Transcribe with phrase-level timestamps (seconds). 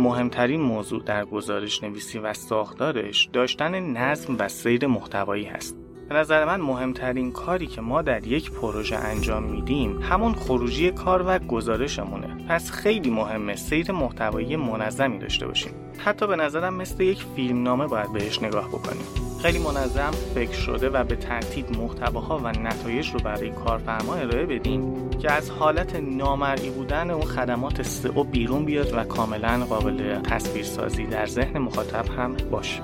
[0.00, 5.76] مهمترین موضوع در گزارش نویسی و ساختارش داشتن نظم و سیر محتوایی هست.
[6.10, 11.24] به نظر من مهمترین کاری که ما در یک پروژه انجام میدیم همون خروجی کار
[11.26, 12.44] و گزارشمونه.
[12.48, 15.72] پس خیلی مهمه سیر محتوایی منظمی داشته باشیم.
[15.98, 19.02] حتی به نظرم مثل یک فیلمنامه باید بهش نگاه بکنیم.
[19.42, 25.10] خیلی منظم فکر شده و به ترتیب محتواها و نتایج رو برای کارفرما ارائه بدیم
[25.10, 31.26] که از حالت نامرئی بودن اون خدمات سئو بیرون بیاد و کاملا قابل تصویرسازی در
[31.26, 32.82] ذهن مخاطب هم باشه.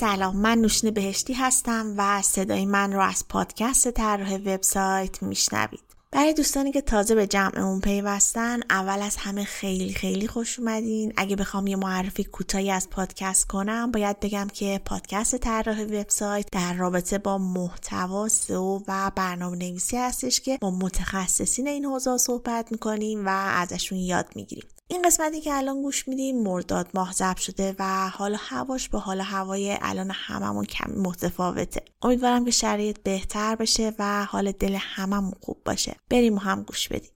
[0.00, 5.80] سلام من نوشین بهشتی هستم و صدای من رو از پادکست طراح وبسایت میشنوید.
[6.12, 11.12] برای دوستانی که تازه به جمعمون پیوستن اول از همه خیلی خیلی خوش اومدین.
[11.16, 16.74] اگه بخوام یه معرفی کوتاهی از پادکست کنم باید بگم که پادکست طراح وبسایت در
[16.74, 23.26] رابطه با محتوا سئو و برنامه نویسی هستش که با متخصصین این حوزه صحبت می‌کنیم
[23.26, 24.68] و ازشون یاد می‌گیریم.
[24.90, 29.20] این قسمتی که الان گوش میدیم مرداد ماه ضبط شده و حال هواش با حال
[29.20, 31.82] هوای الان هممون کمی متفاوته.
[32.02, 35.96] امیدوارم که شرایط بهتر بشه و حال دل هممون خوب باشه.
[36.10, 37.10] بریم و هم گوش بدیم.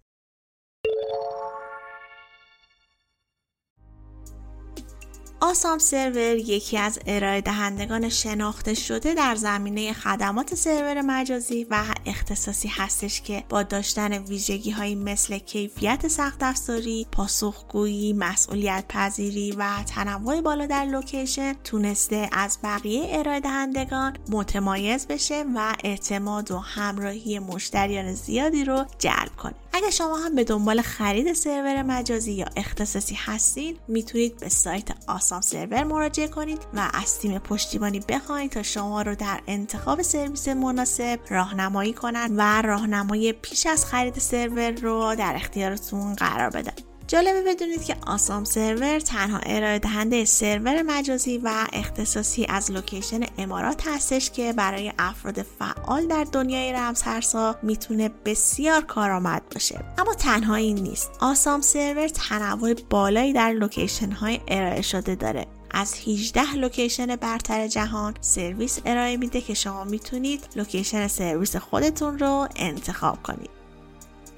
[5.40, 12.68] آسام سرور یکی از ارائه دهندگان شناخته شده در زمینه خدمات سرور مجازی و اختصاصی
[12.68, 20.40] هستش که با داشتن ویژگی هایی مثل کیفیت سخت افزاری، پاسخگویی، مسئولیت پذیری و تنوع
[20.40, 28.14] بالا در لوکیشن تونسته از بقیه ارائه دهندگان متمایز بشه و اعتماد و همراهی مشتریان
[28.14, 29.54] زیادی رو جلب کنه.
[29.72, 35.33] اگر شما هم به دنبال خرید سرور مجازی یا اختصاصی هستید می‌تونید به سایت آسام
[35.40, 41.18] سرور مراجعه کنید و از تیم پشتیبانی بخواید تا شما رو در انتخاب سرویس مناسب
[41.28, 46.83] راهنمایی کنند و راهنمایی پیش از خرید سرور رو در اختیارتون قرار بدن.
[47.06, 53.88] جالبه بدونید که آسام سرور تنها ارائه دهنده سرور مجازی و اختصاصی از location امارات
[53.88, 59.84] هستش که برای افراد فعال در دنیای رمزارزها می‌تونه بسیار کارآمد باشه.
[59.98, 61.10] اما تنها این نیست.
[61.20, 65.46] آسام سرور تنوع بالایی در location های ارائه شده داره.
[65.70, 72.48] از 18 location برتر جهان سرویس ارائه میده که شما می‌تونید location سرویس خودتون رو
[72.56, 73.50] انتخاب کنید.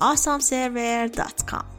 [0.01, 1.76] awesomeserver.com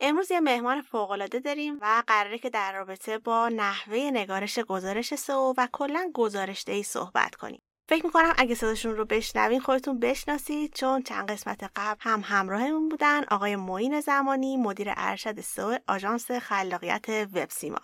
[0.00, 5.54] امروز یه مهمان فوقالعاده داریم و قراره که در رابطه با نحوه نگارش گزارش سئو
[5.56, 7.62] و کلا گزارش دهی صحبت کنیم.
[7.88, 13.24] فکر می‌کنم اگه صداشون رو بشنوین خودتون بشناسید چون چند قسمت قبل هم همراهمون بودن
[13.24, 17.80] آقای معین زمانی مدیر ارشد سئو آژانس خلاقیت وب سیما.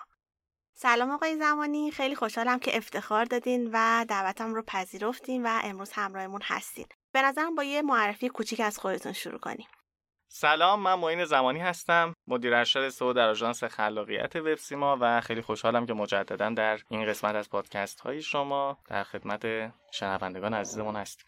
[0.75, 6.41] سلام آقای زمانی خیلی خوشحالم که افتخار دادین و دعوتم رو پذیرفتین و امروز همراهمون
[6.45, 6.87] هستین.
[7.13, 9.67] به نظرم با یه معرفی کوچیک از خودتون شروع کنیم.
[10.29, 15.43] سلام من معین زمانی هستم مدیر ارشد سو در آژانس خلاقیت وب سیما و خیلی
[15.43, 21.27] خوشحالم که مجددا در این قسمت از پادکست های شما در خدمت شنوندگان عزیزمون هستیم.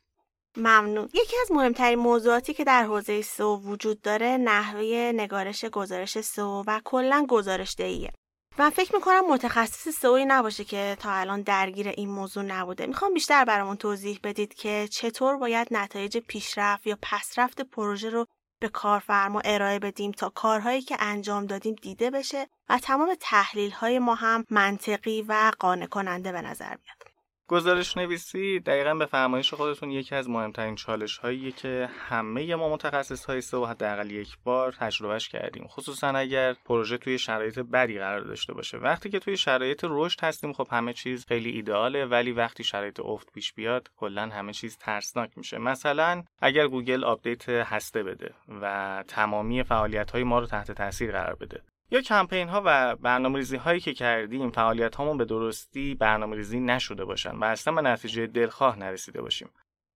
[0.57, 1.09] ممنون.
[1.15, 6.81] یکی از مهمترین موضوعاتی که در حوزه سو وجود داره نحوه نگارش گزارش سو و
[6.85, 8.13] کلا گزارش دهیه
[8.59, 13.45] و فکر می‌کنم متخصص سئویی نباشه که تا الان درگیر این موضوع نبوده می‌خوام بیشتر
[13.45, 18.27] برامون توضیح بدید که چطور باید نتایج پیشرفت یا پسرفت پروژه رو
[18.61, 23.99] به کارفرما ارائه بدیم تا کارهایی که انجام دادیم دیده بشه و تمام تحلیل های
[23.99, 27.18] ما هم منطقی و قانع کننده به نظر بیاد.
[27.49, 33.25] گزارش نویسی دقیقا به فرمایش خودتون یکی از مهمترین چالش هایی که همه ما متخصص
[33.25, 35.67] های سئو حداقل یک بار تجربهش کردیم.
[35.67, 38.79] خصوصا اگر پروژه توی شرایط بدی قرار داشته باشه.
[38.79, 43.33] وقتی که توی شرایط رشد هستیم خب همه چیز خیلی ایدئاله ولی وقتی شرایط افت
[43.33, 45.59] پیش بیاد کلا همه چیز ترسناک میشه.
[45.59, 51.35] مثلا اگر گوگل آپدیت هسته بده و تمامی فعالیت های ما رو تحت تاثیر قرار
[51.35, 51.63] بده.
[51.91, 56.61] یا کمپین ها و برنامه ریزی هایی که کردیم فعالیت هامون به درستی برنامه ریزی
[56.61, 59.49] نشده باشن و اصلا به نتیجه دلخواه نرسیده باشیم.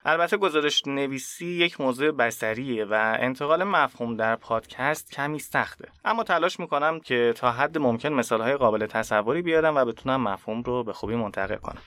[0.05, 5.89] البته گزارش نویسی یک موضوع بسریه و انتقال مفهوم در پادکست کمی سخته.
[6.05, 10.63] اما تلاش می‌کنم که تا حد ممکن مثال های قابل تصوری بیارم و بتونم مفهوم
[10.63, 11.83] رو به خوبی منتقل کنم.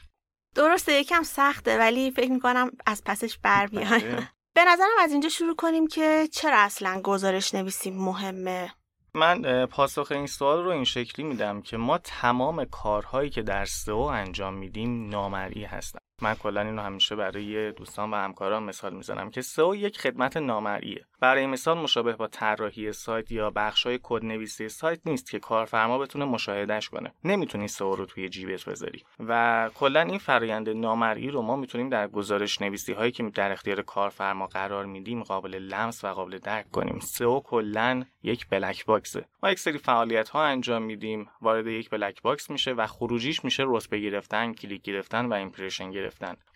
[0.56, 4.30] درسته یکم سخته ولی فکر می‌کنم از پسش بر بیان بله.
[4.56, 8.72] به نظرم از اینجا شروع کنیم که چرا اصلا گزارش نویسی مهمه؟
[9.16, 13.98] من پاسخ این سوال رو این شکلی میدم که ما تمام کارهایی که در سئو
[13.98, 16.00] انجام میدیم نامرئی هستن.
[16.22, 21.06] من کلا اینو همیشه برای دوستان و همکاران مثال می‌زنم که سئو یک خدمت نامرئیه.
[21.20, 26.90] برای مثال مشابه با طراحی سایت یا بخشای کدنویسی سایت نیست که کارفرما بتونه مشاهدهش
[26.90, 27.14] کنه.
[27.24, 29.04] نمی‌تونی سئو رو توی جیبت بذاری.
[29.20, 33.82] و کلا این فرایند نامرئی رو ما می‌تونیم در گزارش نویسی هایی که در اختیار
[33.82, 37.00] کارفرما قرار میدیم قابل لمس و قابل درک کنیم.
[37.00, 39.26] سئو کلا یک black box ه.
[39.44, 41.30] ما یک سری فعالیت ها انجام میدیم.
[41.42, 46.05] وارد یک black box میشه و خروجیش میشه رتبه گرفتن کلیک گرفتن و impression گرفتن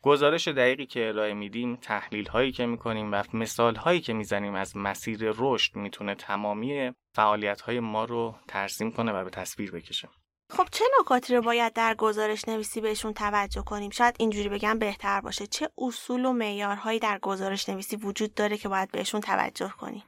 [0.02, 4.78] گزارش دقیقی که ارائه میدیم تحلیل هایی که می‌کنیم و مثال هایی که می‌زنیم از
[4.78, 10.10] مسیر رشد می‌تونه تمامی فعالیت های ما رو ترسیم کنه و به تصویر بکشه.
[10.52, 15.22] خب چه نکاتی رو باید در گزارش نویسی بهشون توجه کنیم؟ شاید اینجوری بگم بهتر
[15.22, 15.48] باشه.
[15.48, 20.04] چه اصول و معیارهایی در گزارش نویسی وجود داره که باید بهشون توجه کنیم؟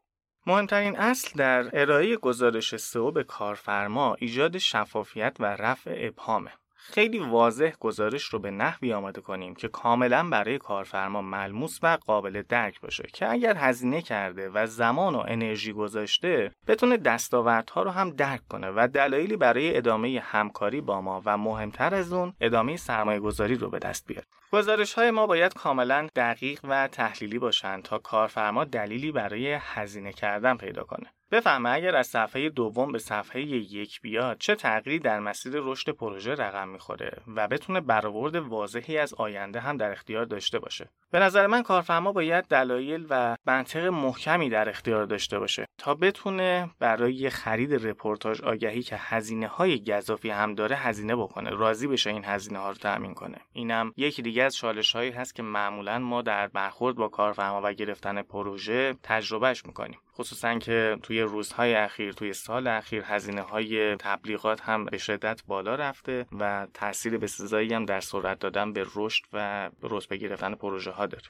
[0.47, 6.51] مهمترین اصل در ارائه گزارش سئو به کارفرما ایجاد شفافیت و رفع ابهامه.
[6.83, 12.43] خیلی واضح گزارش رو به نحوی آماده کنیم که کاملا برای کارفرما ملموس و قابل
[12.49, 18.09] درک باشه که اگر هزینه کرده و زمان و انرژی گذاشته بتونه دستاوردها رو هم
[18.09, 23.19] درک کنه و دلایلی برای ادامه همکاری با ما و مهمتر از اون ادامه سرمایه
[23.19, 24.25] گذاری رو به دست بیاره.
[24.51, 30.57] گزارش های ما باید کاملا دقیق و تحلیلی باشند تا کارفرما دلیلی برای هزینه کردن
[30.57, 31.07] پیدا کنه.
[31.31, 36.31] بفهمه اگر از صفحه دوم به صفحه یک بیاد چه تغییری در مسیر رشد پروژه
[36.31, 40.89] رقم می‌خوره و بتونه برآورد واضحی از آینده هم در اختیار داشته باشه.
[41.11, 46.69] به نظر من کارفرما باید دلایل و منطق محکمی در اختیار داشته باشه تا بتونه
[46.79, 52.25] برای خرید رپورتاج آگهی که هزینه های گذافی هم داره هزینه بکنه راضی بشه این
[52.25, 53.37] هزینه ها رو تأمین کنه.
[53.53, 57.73] اینم یکی دیگه از چالش هایی هست که معمولا ما در برخورد با کارفرما و
[57.73, 59.99] گرفتن پروژه تجربهش می‌کنیم.
[60.21, 65.75] خصوصا که توی روزهای اخیر توی سال اخیر هزینه های تبلیغات هم به شدت بالا
[65.75, 71.05] رفته و تاثیر بسزایی هم در سرعت دادن به رشد و رتبه گرفتن پروژه ها
[71.05, 71.23] داره.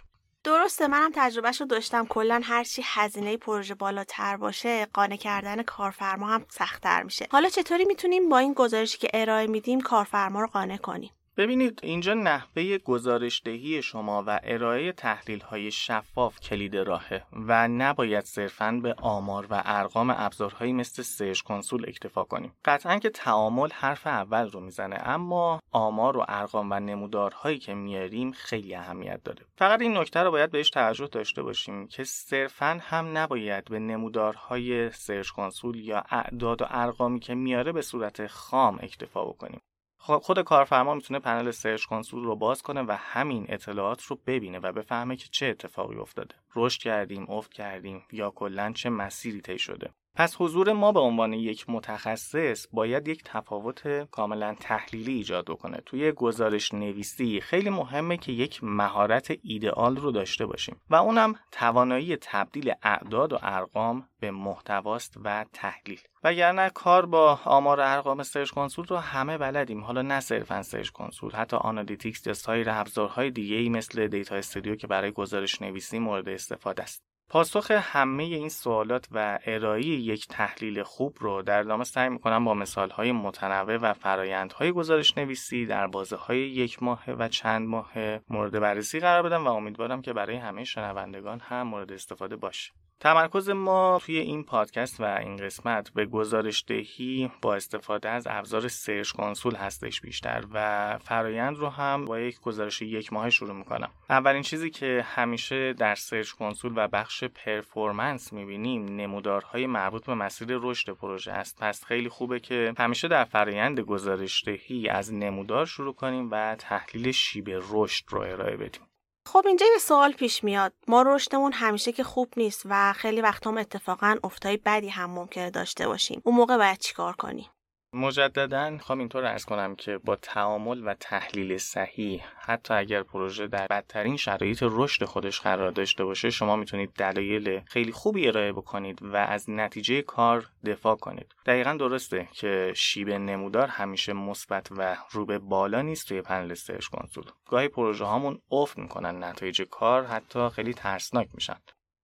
[0.44, 2.06] درسته منم تجربهش رو داشتم.
[2.06, 7.28] کلا هرچی هزینه پروژه بالاتر باشه قانع کردن کارفرما هم سختتر میشه.
[7.32, 12.13] حالا چطوری می‌تونیم با این گزارشی که ارائه میدیم کارفرما رو قانع کنیم؟ ببینید اینجا
[12.13, 18.94] نحوه گزارش دهی شما و ارائه تحلیل های شفاف کلید راهه و نباید صرفاً به
[18.94, 22.54] آمار و ارقام ابزارهایی مثل سرچ کنسول اکتفا کنیم.
[22.66, 28.31] قطعا که تعامل حرف اول رو می‌زنه اما آمار و ارقام و نمودارهایی که میاریم
[28.31, 29.45] خیلی اهمیت داره.
[29.57, 34.92] فقط این نکته رو باید بهش توجه داشته باشیم که صرفاً هم نباید به نمودارهای
[34.92, 39.61] سرچ کنسول یا اعداد و ارقامی که میاره به صورت خام اکتفا بکنیم.
[40.04, 44.72] خود کارفرما می‌تونه پنل Search Console رو باز کنه و همین اطلاعات رو ببینه و
[44.72, 46.36] بفهمه که چه اتفاقی افتاده.
[46.56, 49.90] رشد کردیم افت کردیم یا کلا چه مسیری طی شده.
[50.15, 56.11] پس حضور ما به عنوان یک متخصص باید یک تفاوت کاملا تحلیلی ایجاد کنه توی
[56.11, 62.73] گزارش نویسی خیلی مهمه که یک مهارت ایدئال رو داشته باشیم و اونم توانایی تبدیل
[62.83, 65.99] اعداد و ارقام به محتواست و تحلیل.
[66.23, 69.83] وگرنه کار با آمار ارقام Search Console رو همه بلدیم.
[69.83, 74.76] حالا نه صرفا Search Console حتی Analytics یا سایر ابزارهای دیگه ای مثل Data Studio
[74.75, 77.10] که برای گزارش نویسی مورد استفاده است.
[77.31, 82.54] پاسخ همه این سوالات و ارائه یک تحلیل خوب رو در ادامه سعی می‌کنم با
[82.54, 87.92] مثالهای متنوع و فرایندهای گزارش نویسی در بازه های یک ماه و چند ماه
[88.30, 92.71] مورد بررسی قرار بدم و امیدوارم که برای همه شنوندگان هم مورد استفاده باشه.
[93.02, 98.68] تمرکز ما توی این پادکست و این قسمت به گزارش دهی با استفاده از ابزار
[98.68, 103.90] Search Console هستش بیشتر و فرایند رو هم با یک گزارش یک ماه شروع می‌کنم.
[104.09, 108.85] اولین چیزی که همیشه در Search Console و بخش بخش performance می‌بینیم.
[108.85, 111.57] نمودارهای مربوط به مسیر رشد پروژه است.
[111.59, 117.49] پس خیلی خوبه که همیشه در فرایند گزارشدهی از نمودار شروع کنیم و تحلیل شیب
[117.71, 118.81] رشد رو ارائه بدیم.
[119.28, 120.73] خب اینجا یه سوال پیش میاد.
[120.87, 125.49] ما رشدمون همیشه که خوب نیست و خیلی وقت هم اتفاقا افتای بدی هم ممکنه
[125.49, 126.21] داشته باشیم.
[126.25, 127.49] اون موقع باید چیکار کنیم؟
[127.94, 133.68] مجددا خواهم اینطور ارز کنم که با تعامل و تحلیل صحیح حتی اگر پروژه در
[133.68, 139.16] بدترین شرایط رشد خودش قرار داشته باشه شما می‌تونید دلایل خیلی خوبی ارائه بکنید و
[139.16, 141.36] از نتیجه کار دفاع کنید.
[141.45, 146.86] دقیقا درسته که شیب نمودار همیشه مثبت و رو به بالا نیست توی پنل سرچ
[146.86, 147.26] کنسول.
[147.48, 151.57] گاهی پروژه هامون افت می‌کنن نتایج کار حتی خیلی ترسناک میشن.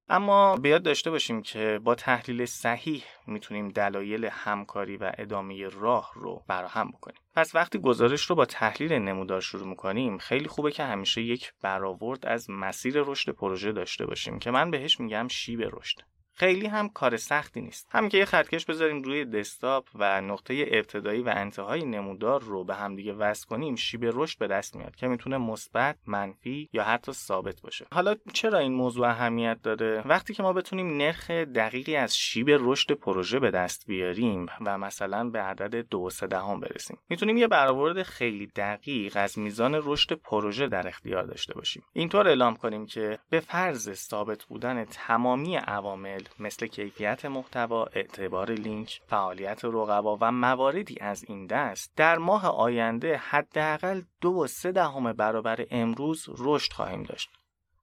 [0.09, 6.43] اما بیاد داشته باشیم که با تحلیل صحیح می‌تونیم دلایل همکاری و ادامه راه رو
[6.47, 7.21] فراهم بکنیم.
[7.35, 12.25] پس وقتی گزارش رو با تحلیل نمودار شروع می‌کنیم خیلی خوبه که همیشه یک برآورد
[12.25, 15.97] از مسیر رشد پروژه داشته باشیم که من بهش میگم شیب رشد.
[16.39, 17.87] خیلی هم کار سختی نیست.
[17.91, 22.75] همین که یه خطکش بذاریم روی دسکتاپ و نقطه ابتدایی و انتهای نمودار رو به
[22.75, 27.61] همدیگه وصل کنیم شیب رشد به دست میاد که می‌تونه مثبت منفی یا حتی ثابت
[27.61, 27.85] باشه.
[27.93, 32.91] حالا چرا این موضوع اهمیت داره؟ وقتی که ما بتونیم نرخ دقیقی از شیب رشد
[32.91, 38.47] پروژه به دست بیاریم و مثلا به عدد دو دهم برسیم می‌تونیم یه برآورد خیلی
[38.47, 41.83] دقیق از میزان رشد پروژه در اختیار داشته باشیم.
[41.93, 49.01] اینطور اعلام کنیم که به فرض ثابت بودن تمامی عوامل مثل کیفیت محتوا، اعتبار لینک،
[49.07, 55.13] فعالیت رقبا و مواردی از این دست در ماه آینده حداقل دو و سه دهم
[55.13, 57.29] برابر امروز رشد خواهیم داشت.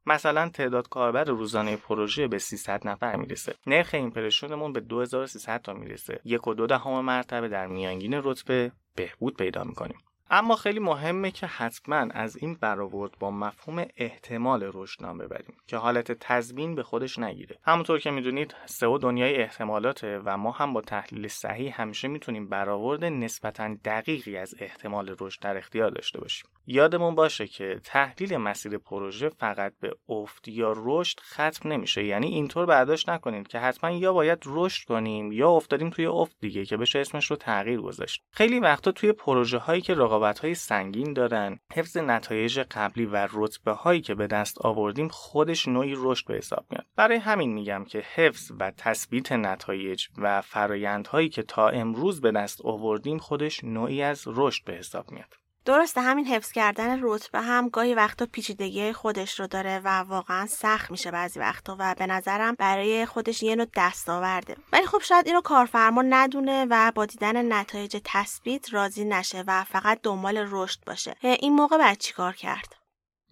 [0.06, 3.54] مثلا تعداد کاربر روزانه پروژه به 300 نفر می‌رسه.
[3.66, 6.20] نرخ ایمپرشنمون به 2300 تا می‌رسه.
[6.24, 9.98] یک و دو دهم مرتبه در میانگین رتبه بهبود پیدا می‌کنیم.
[10.30, 15.76] اما خیلی مهمه که حتما از این برآورد با مفهوم احتمال رشد نام ببریم که
[15.76, 17.58] حالت تضمین به خودش نگیره.
[17.62, 23.04] همونطور که می‌دونید سئو دنیای احتمالاته و ما هم با تحلیل صحیح همیشه می‌تونیم برآورد
[23.04, 26.50] نسبتا دقیقی از احتمال رشد در اختیار داشته باشیم.
[26.66, 32.04] یادمون باشه که تحلیل مسیر پروژه فقط به افت یا رشد ختم نمیشه.
[32.04, 36.64] یعنی اینطور برداشت نکنید که حتما یا باید رشد کنیم یا افتادیم توی افت دیگه
[36.64, 38.22] که بشه اسمش رو تغییر گذاشت.
[38.30, 41.58] خیلی وقتا توی پروژه هایی که رقابت های سنگین دارن.
[41.72, 46.66] حفظ نتایج قبلی و رتبه هایی که به دست آوردیم خودش نوعی رشد به حساب
[46.70, 46.86] میاد.
[46.96, 52.60] برای همین میگم که حفظ و تثبیت نتایج و فرایندهایی که تا امروز به دست
[52.64, 55.34] آوردیم خودش نوعی از رشد به حساب میاد.
[55.64, 60.90] درسته همین حفظ کردن رتبه هم گاهی وقتا پیچیدگی خودش رو داره و واقعا سخت
[60.90, 64.56] میشه بعضی وقتا و به نظرم برای خودش یه نوع دستاورده.
[64.72, 70.00] ولی خب شاید اینو کارفرما ندونه و با دیدن نتایج تثبیت راضی نشه و فقط
[70.02, 71.16] دنبال رشد باشه.
[71.20, 72.83] این موقع باید چیکار کرد؟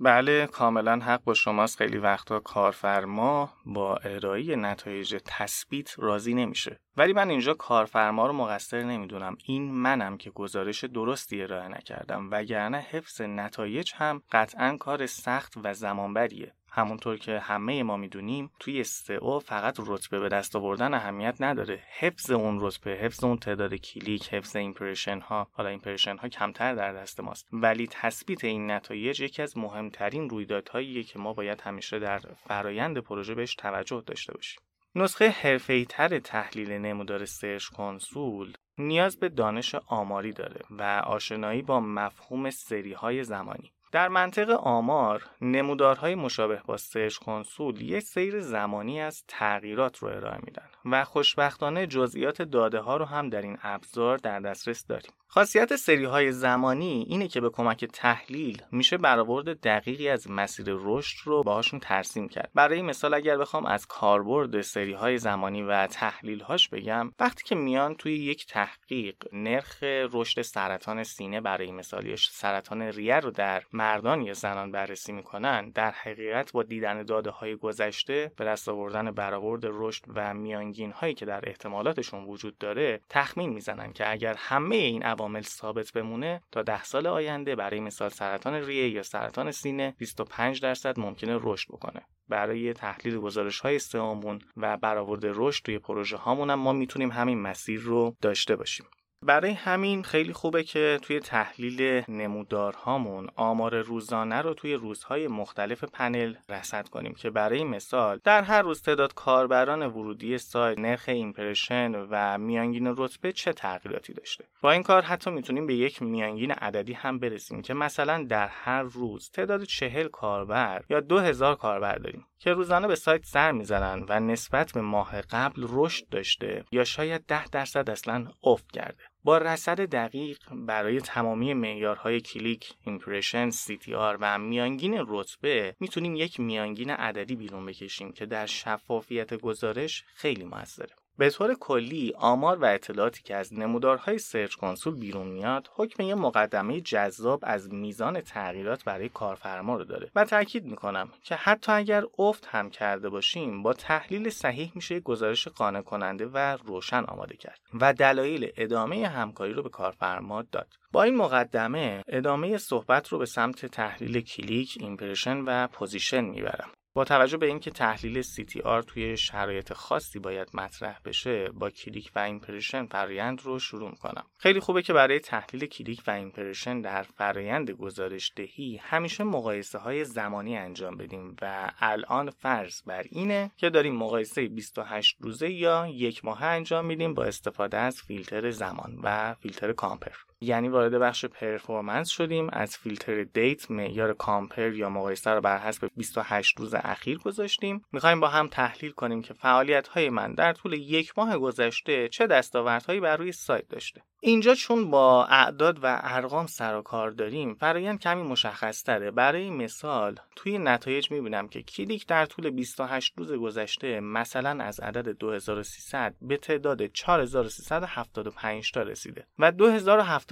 [0.02, 1.78] بله کاملا حق با شماست.
[1.78, 6.80] خیلی وقتا کارفرما با ارائه نتایج تثبیت راضی نمیشه.
[6.97, 9.37] ولی من اینجا کارفرما رو مقصر نمی‌دونم.
[9.44, 12.28] این منم که گزارش درستی ارائه نکردم.
[12.30, 16.52] وگرنه حفظ نتایج هم قطعا کار سخت و زمانبریه.
[16.75, 18.85] همونطور که همه ما می‌دونیم توی
[19.21, 21.83] سئو فقط رتبه به دست آوردن اهمیت نداره.
[21.99, 26.93] حفظ اون رتبه حفظ اون تعداد کلیک حفظ impression ها حالا impression ها کمتر در
[26.93, 27.49] دست ماست.
[27.52, 33.35] ولی تثبیت این نتایج یکی از مهمترین رویدادهاییه که ما باید همیشه در فرایند پروژه
[33.35, 34.61] بهش توجه داشته باشیم.
[34.95, 42.50] نسخه حرفه‌ای‌تر تحلیل نمودار Search Console نیاز به دانش آماری داره و آشنایی با مفهوم
[42.50, 43.73] سری های زمانی.
[43.92, 50.38] در منطق آمار نمودارهای مشابه با Search Console یک سیر زمانی از تغییرات رو ارائه
[50.42, 55.12] میدن و خوشبختانه جزئیات داده ها رو هم در این ابزار در دسترس داریم.
[55.35, 61.17] خاصیت سری های زمانی اینه که به کمک تحلیل میشه برآورد دقیقی از مسیر رشد
[61.25, 62.51] رو باهاشون ترسیم کرد.
[62.55, 67.55] برای مثال اگر بخوام از کاربرد سری های زمانی و تحلیل هاش بگم وقتی که
[67.55, 74.23] میان توی یک تحقیق نرخ رشد سرطان سینه برای مثال سرطان ریه رو در مردان
[74.23, 79.62] یا زنان بررسی می‌کنن در حقیقت با دیدن داده های گذشته به دست آوردن برآورد
[79.65, 85.05] رشد و میانگین هایی که در احتمالاتشون وجود داره تخمین می‌زنن که اگر همه این
[85.23, 90.61] عوامل ثابت بمونه تا ده سال آینده برای مثال سرطان ریه یا سرطان سینه 25
[90.61, 92.02] درصد ممکنه رشد بکنه.
[92.29, 97.38] برای تحلیل گزارش های سئومون و برآورد رشد توی پروژه هامون هم ما می‌تونیم همین
[97.38, 98.87] مسیر رو داشته باشیم.
[99.23, 106.35] برای همین خیلی خوبه که توی تحلیل نمودارهامون آمار روزانه رو توی روزهای مختلف پنل
[106.49, 112.38] رصد کنیم که برای مثال در هر روز تعداد کاربران ورودی سایت نرخ impression و
[112.38, 117.19] میانگین رتبه چه تغییراتی داشته؟ با این کار حتی می‌تونیم به یک میانگین عددی هم
[117.19, 122.52] برسیم که مثلا در هر روز تعداد چهل کاربر یا دو هزار کاربر داریم که
[122.52, 127.47] روزانه به سایت سر می‌زنن و نسبت به ماه قبل رشد داشته یا شاید ده
[127.47, 129.12] درصد اصلا افت کرده.
[129.25, 136.91] با رصد دقیق برای تمامی معیارهای کلیک، impression، CTR و میانگین رتبه می‌تونیم یک میانگین
[136.91, 141.01] عددی بیرون بکشیم که در شفافیت گزارش خیلی موثره.
[141.19, 146.14] به طور کلی آمار و اطلاعاتی که از نمودارهای Search Console بیرون میاد حکم یه
[146.14, 150.11] مقدمه جذاب از میزان تغییرات برای کارفرما رو داره.
[150.14, 155.49] و تاکید می‌کنم که حتی اگر افت هم کرده باشیم با تحلیل صحیح میشه گزارش
[155.49, 160.69] قانع کننده و روشن آماده کرد و دلایل ادامه همکاری رو به کارفرما داد.
[160.92, 166.71] با این مقدمه ادامه صحبت رو به سمت تحلیل کلیک، impression و position می‌برم.
[166.94, 172.18] با توجه به اینکه تحلیل CTR توی شرایط خاصی باید مطرح بشه با کلیک و
[172.19, 174.25] impression فرایند رو شروع می‌کنم.
[174.37, 180.04] خیلی خوبه که برای تحلیل کلیک و impression در فرایند گزارش دهی همیشه مقایسه های
[180.04, 186.25] زمانی انجام بدیم و الان فرض بر اینه که داریم مقایسه 28 روزه یا یک
[186.25, 190.32] ماه انجام میدیم با استفاده از فیلتر زمان و فیلتر compare.
[190.42, 192.49] یعنی وارد بخش performance شدیم.
[192.52, 197.84] از فیلتر date معیار compare یا مقایسه رو بر حسب 28 روز اخیر گذاشتیم.
[197.92, 202.26] می‌خوایم با هم تحلیل کنیم که فعالیت های من در طول یک ماه گذشته چه
[202.26, 204.02] دستاوردهایی بر روی سایت داشته.
[204.25, 209.50] اینجا چون با اعداد و ارقام سر و کار داریم فرایند کمی مشخص تره برای
[209.50, 216.14] مثال توی نتایج می‌بینم که کلیک در طول 28 روز گذشته مثلا از عدد 2300
[216.22, 219.52] به تعداد 4375 تا رسیده و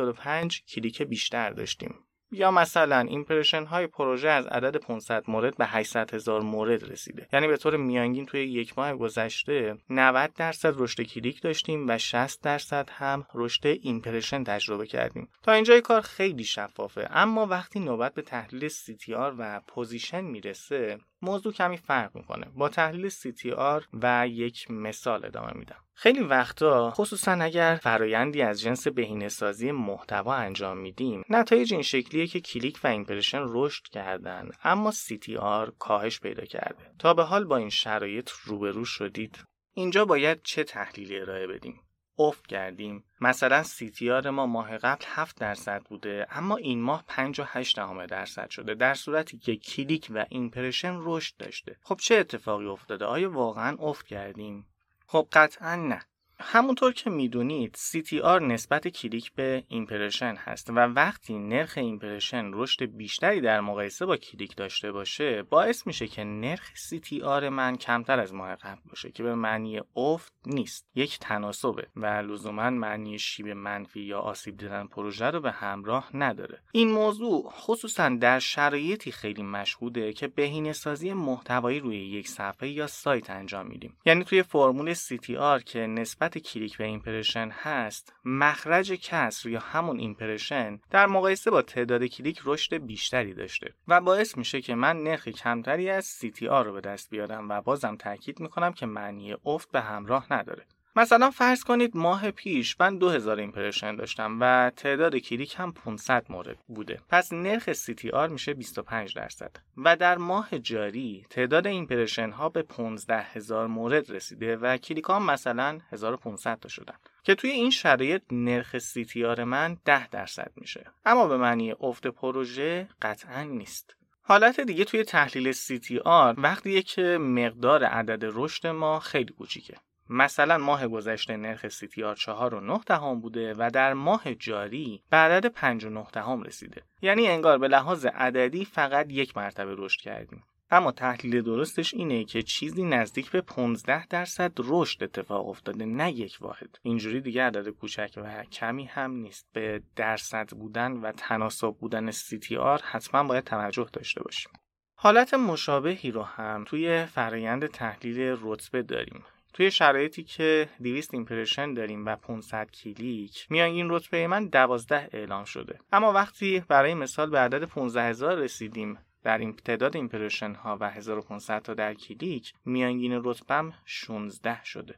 [0.05, 1.95] 2075 کلیک بیشتر داشتیم.
[2.33, 7.29] یا مثلا impression های پروژه از عدد 500 مورد به 800 هزار مورد رسیده.
[7.33, 12.43] یعنی به طور میانگین توی یک ماه گذشته 90 درصد رشد کلیک داشتیم و 60
[12.43, 15.29] درصد هم رشد impression تجربه کردیم.
[15.43, 17.09] تا اینجای کار خیلی شفافه.
[17.11, 22.47] اما وقتی نوبت به تحلیل CTR و position می‌رسه موضوع کمی فرق می‌کنه.
[22.55, 25.77] با تحلیل CTR و یک مثال ادامه میدم.
[25.95, 32.41] خیلی وقتا خصوصا اگر فرایندی از جنس بهینه‌سازی محتوا انجام میدیم نتایج این شکلیه که
[32.41, 36.93] کلیک و impression رشد کردن اما CTR کاهش پیدا کرده.
[36.99, 39.45] تا به حال با این شرایط روبرو شدید.
[39.75, 41.81] اینجا باید چه تحلیلی ارائه بدیم؟
[42.19, 43.05] افت کردیم.
[43.21, 48.75] مثلا CTR ما ماه قبل 7 درصد بوده اما این ماه 5.8 درصد شده.
[48.75, 51.77] در صورتی که کلیک و impression رشد داشته.
[51.83, 54.67] خب چه اتفاقی افتاده؟ آیا واقعا افت کردیم؟
[55.07, 56.01] خب قطعا نه.
[56.43, 63.41] همونطور که می‌دونید CTR نسبت کلیک به impression هست و وقتی نرخ impression رشد بیشتری
[63.41, 68.57] در مقایسه با کلیک داشته باشه باعث میشه که نرخ CTR من کمتر از ماه
[68.57, 74.21] قبل باشه که به معنی افت نیست یک تناسبه و لزوما معنی شیب منفی یا
[74.21, 76.63] آسیب دیدن پروژه رو به همراه نداره.
[76.73, 82.87] این موضوع خصوصا در شرایطی خیلی مشهوده که بهینه سازی محتوایی روی یک صفحه یا
[82.87, 83.97] سایت انجام میدیم.
[84.07, 90.81] یعنی توی فرمول CTR که نسبت کلیک و impression هست مخرج کسر یا همون impression
[90.91, 95.91] در مقایسه با تعداد کلیک رشد بیشتری داشته و باعث میشه که من نرخ کمتری
[95.91, 100.33] از CTR رو به دست بیارم و بازم تاکید می‌کنم که معنی افت به همراه
[100.33, 100.67] نداره.
[100.97, 106.59] مثلا فرض کنید ماه پیش من 2000 impression داشتم و تعداد کلیک هم 500 مورد
[106.69, 107.01] بوده.
[107.09, 109.57] پس نرخ CTR میشه 25 درصد.
[109.77, 115.79] و در ماه جاری تعداد impression ها به 15000 مورد رسیده و کلیک ها مثلا
[115.93, 116.95] 1500 تا شدن.
[117.23, 120.87] که توی این شرایط نرخ CTR من 10 درصد میشه.
[121.05, 123.97] اما به معنی افت پروژه قطعا نیست.
[124.23, 129.77] حالت دیگه توی تحلیل CTR وقتی که مقدار عدد رشد ما خیلی کوچیکه.
[130.11, 136.11] مثلا ماه گذشته نرخ CTR 4.9 دهم بوده و در ماه جاری به عدد 5.9
[136.13, 136.83] دهم رسیده.
[137.03, 140.43] یعنی انگار به لحاظ عددی فقط یک مرتبه رشد کردیم.
[140.71, 146.39] اما تحلیل درستش اینه که چیزی نزدیک به 15 درصد رشد اتفاق افتاده نه یک
[146.41, 146.79] واحد.
[146.83, 149.47] اینجوری دیگه عدد کوچک و کمی هم نیست.
[149.53, 154.53] به درصد بودن و تناسب بودن CTR حتما باید توجه داشته باشیم.
[154.95, 159.25] حالت مشابهی رو هم توی فرایند تحلیل رتبه داریم.
[159.53, 165.79] توی شرایطی که 200 impression داریم و 500 کلیک میانگین رتبه من 12 اعلام شده
[165.93, 171.63] اما وقتی برای مثال به عدد 15000 رسیدیم در این تعداد impression ها و 1500
[171.63, 174.95] تا در کلیک میانگین رتبم 16 شده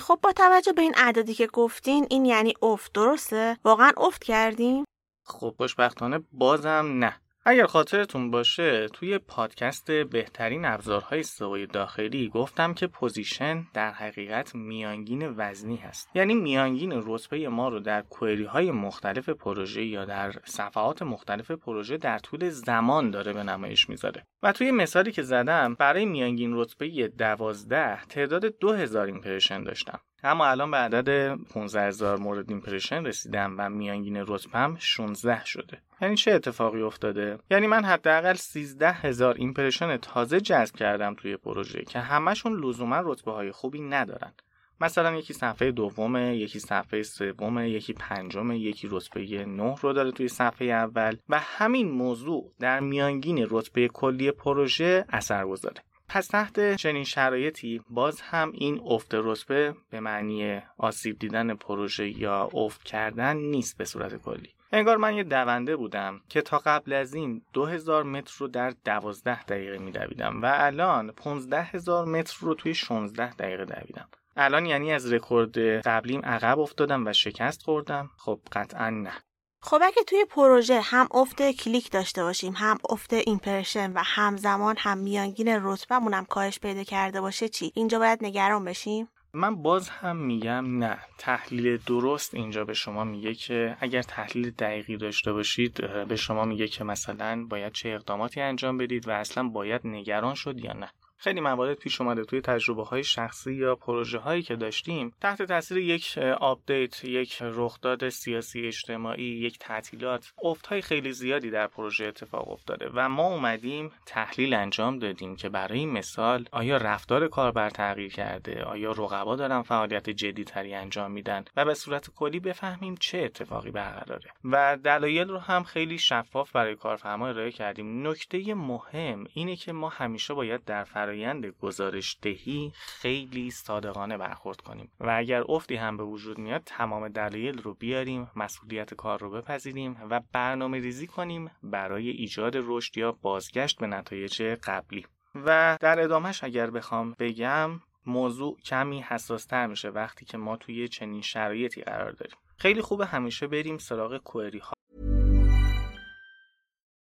[0.00, 4.84] خب با توجه به این عددی که گفتین این یعنی افت درسته؟ واقعا افت کردیم؟
[5.24, 12.86] خب خوشبختانه بازم نه اگر خاطرتون باشه توی پادکست بهترین ابزارهای سئوی داخلی گفتم که
[12.86, 16.08] position در حقیقت میانگین وزنی هست.
[16.14, 21.96] یعنی میانگین رتبه ما رو در query های مختلف پروژه یا در صفحات مختلف پروژه
[21.96, 24.26] در طول زمان داره به نمایش می‌ذاره.
[24.42, 30.00] و توی مثالی که زدم برای میانگین رتبه 12 تعداد 2000 impression داشتم.
[30.22, 35.78] اما الان به عدد 15 هزار مورد impression رسیدم و میانگین رتبم 16 شده.
[36.00, 41.82] یعنی چه اتفاقی افتاده؟ یعنی من حداقل 13 هزار impression تازه جذب کردم توی پروژه
[41.82, 44.32] که همشون لزوما رتبه های خوبی ندارن.
[44.80, 50.28] مثلا یکی صفحه دومه یکی صفحه سومه یکی پنجمه یکی رتبه 9 رو داره توی
[50.28, 57.04] صفحه اول و همین موضوع در میانگین رتبه کلی پروژه اثر گذاره پس تحت چنین
[57.04, 63.78] شرایطی باز هم این افت رتبه به معنی آسیب دیدن پروژه یا افت کردن نیست
[63.78, 64.54] به صورت کلی.
[64.72, 69.42] انگار من یه دونده بودم که تا قبل از این 2000 متر رو در 12
[69.42, 74.08] دقیقه میدویدم و الان 15000 متر رو توی 16 دقیقه دویدم.
[74.36, 78.10] الان یعنی از رکورد قبلیم عقب افتادم و شکست خوردم.
[78.16, 79.12] خب قطعا نه.
[79.60, 84.98] خب اگه توی پروژه هم افت کلیک داشته باشیم هم افت impression و همزمان هم
[84.98, 90.16] میانگین رتبهمون هم کاهش پیدا کرده باشه چی؟ اینجا باید نگران بشیم؟ من باز هم
[90.16, 90.98] میگم نه.
[91.18, 96.68] تحلیل درست اینجا به شما میگه که اگر تحلیل دقیقی داشته باشید به شما میگه
[96.68, 100.90] که مثلا باید چه اقداماتی انجام بدید و اصلا باید نگران شد یا نه.
[101.20, 105.12] خیلی موارد پیش اومده توی تجربه های شخصی یا پروژه هایی که داشتیم.
[105.20, 111.66] تحت تاثیر یک update یک رخداد سیاسی اجتماعی یک تعطیلات افت های خیلی زیادی در
[111.66, 117.70] پروژه اتفاق افتاده و ما اومدیم تحلیل انجام دادیم که برای مثال آیا رفتار کاربر
[117.70, 122.94] تغییر کرده؟ آیا رقبا دارن فعالیت جدی تری انجام میدن؟ و به صورت کلی بفهمیم
[123.00, 124.30] چه اتفاقی برقراره.
[124.44, 128.08] و دلایل رو هم خیلی شفاف برای کارفرما ارائه کردیم.
[128.08, 134.90] نکته مهم اینه که ما همیشه باید در فرایند گزارش دهی خیلی صادقانه برخورد کنیم.
[135.00, 139.96] و اگر افتی هم به وجود میاد تمام دلایل رو بیاریم مسئولیت کار رو بپذیریم
[140.10, 145.06] و برنامه ریزی کنیم برای ایجاد رشد یا بازگشت به نتایج قبلی.
[145.34, 147.70] و در ادامهش اگر بخوام بگم
[148.06, 152.36] موضوع کمی حساستر میشه وقتی که ما توی چنین شرایطی قرار داریم.
[152.56, 154.72] خیلی خوبه همیشه بریم سراغ کوئری ها.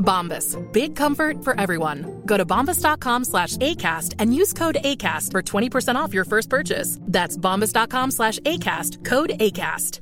[0.00, 0.56] Bombas.
[0.72, 2.22] Big comfort for everyone.
[2.26, 6.98] Go to bombas.com slash ACAST and use code ACAST for 20% off your first purchase.
[7.02, 9.04] That's bombas.com slash ACAST.
[9.04, 10.00] Code ACAST.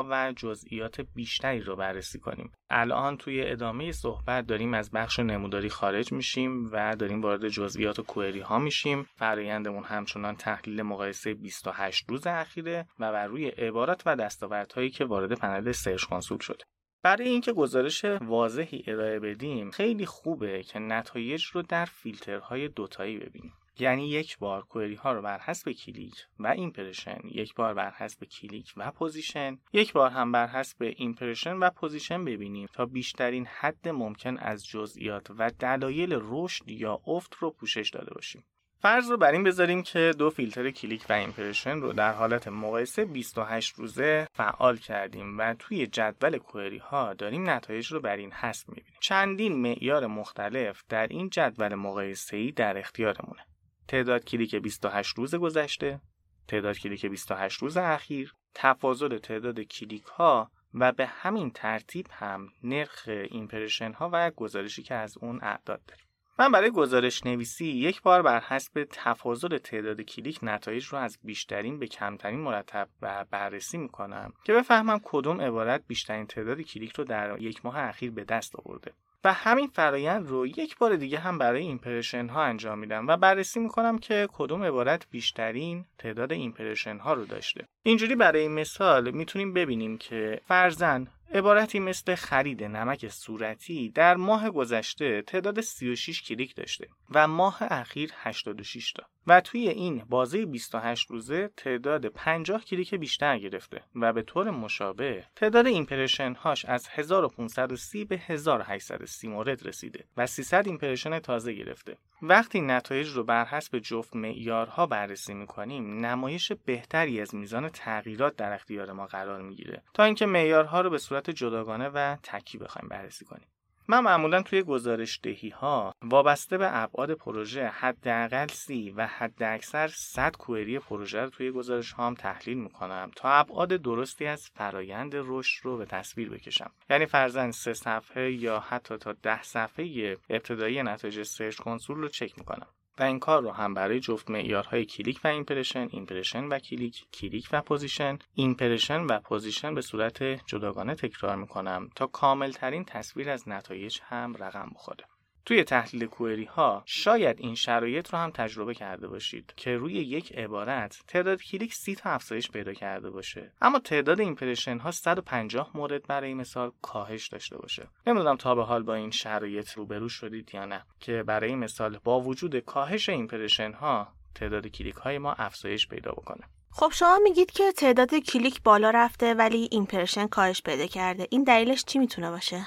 [0.00, 6.12] و جزئیات بیشتری رو بررسی کنیم الان توی ادامه صحبت داریم از بخش نموداری خارج
[6.12, 12.26] میشیم و داریم وارد جزئیات و کوئری ها میشیم فرایندمون همچنان تحلیل مقایسه 28 روز
[12.26, 16.64] اخیره و بر روی عبارات و دستاوردهایی که وارد پنل سرچ کنسول شده
[17.02, 23.52] برای اینکه گزارش واضحی ارائه بدیم خیلی خوبه که نتایج رو در فیلترهای دوتایی ببینیم.
[23.80, 28.24] یعنی یک بار query ها رو بر حسب کلیک و impression یک بار بر حسب
[28.24, 33.88] کلیک و position یک بار هم بر حسب impression و position ببینیم تا بیشترین حد
[33.88, 38.44] ممکن از جزئیات و دلایل رشد یا افت رو پوشش داده باشیم.
[38.80, 43.04] فرض رو بر این بذاریم که دو فیلتر کلیک و impression رو در حالت مقایسه
[43.04, 48.68] 28 روزه فعال کردیم و توی جدول query ها داریم نتایج رو بر این حسب
[48.68, 48.98] می‌بینیم.
[49.00, 53.46] چندین معیار مختلف در این جدول مقایسه ای در اختیارمونه.
[53.88, 56.00] تعداد کلیک 28 روز گذشته
[56.48, 63.08] تعداد کلیک 28 روز اخیر تفاضل تعداد کلیک ها و به همین ترتیب هم نرخ
[63.30, 66.07] impression ها و گزارشی که از اون اعداد داریم.
[66.40, 71.78] من برای گزارش نویسی یک بار بر حسب تفاضل تعداد کلیک نتایج رو از بیشترین
[71.78, 77.40] به کمترین مرتب و بررسی می‌کنم که بفهمم کدوم عبارت بیشترین تعداد کلیک رو در
[77.40, 78.92] یک ماه اخیر به دست آورده.
[79.24, 83.60] و همین فرایند رو یک بار دیگه هم برای impression ها انجام میدم و بررسی
[83.60, 87.68] می‌کنم که کدوم عبارت بیشترین تعداد impression ها رو داشته.
[87.82, 95.22] اینجوری برای مثال می‌تونیم ببینیم که فرضا عبارتی مثل خرید نمک صورتی در ماه گذشته
[95.22, 99.02] تعداد 36 کلیک داشته و ماه اخیر 86 تا.
[99.26, 105.24] و توی این بازه 28 روزه تعداد 50 کلیک بیشتر گرفته و به طور مشابه
[105.36, 111.96] تعداد impression هاش از 1530 به 1830 مورد رسیده و 300 impression تازه گرفته.
[112.22, 118.52] وقتی نتایج رو بر حسب جفت معیارها بررسی می‌کنیم نمایش بهتری از میزان تغییرات در
[118.52, 119.82] اختیار ما قرار می‌گیره.
[119.94, 123.48] تا اینکه معیارها رو به صورت جداگانه و تکی بخوایم بررسی کنیم.
[123.90, 130.36] من معمولا توی گزارش دهی ها وابسته به ابعاد پروژه حداقل سی و حداکثر 100
[130.36, 135.76] کوئری پروژه رو توی گزارش هام تحلیل می‌کنم تا ابعاد درستی از فرایند رشد رو
[135.76, 136.70] به تصویر بکشم.
[136.90, 142.38] یعنی فرزن سه صفحه یا حتی تا ده صفحه ابتدایی نتایج سرچ کنسول رو چک
[142.38, 142.66] می‌کنم.
[142.98, 147.48] و این کار رو هم برای جفت معیارهای کلیک و impression، impression و کلیک، کلیک
[147.52, 153.48] و position، impression و position به صورت جداگانه تکرار می‌کنم تا کامل ترین تصویر از
[153.48, 155.04] نتایج هم رقم بخوره.
[155.48, 160.32] توی تحلیل query ها شاید این شرایط رو هم تجربه کرده باشید که روی یک
[160.32, 163.52] عبارت تعداد کلیک سی تا افزایش پیدا کرده باشه.
[163.60, 167.88] اما تعداد impression ها 150 مورد برای مثال کاهش داشته باشه.
[168.06, 172.20] نمی‌دونم تا به حال با این شرایط روبرو شدید یا نه که برای مثال با
[172.20, 176.44] وجود کاهش impression ها تعداد کلیک های ما افزایش پیدا بکنه.
[176.70, 181.26] خب شما میگید که تعداد کلیک بالا رفته ولی impression کاهش پیدا کرده.
[181.30, 182.66] این دلیلش چی می‌تونه باشه؟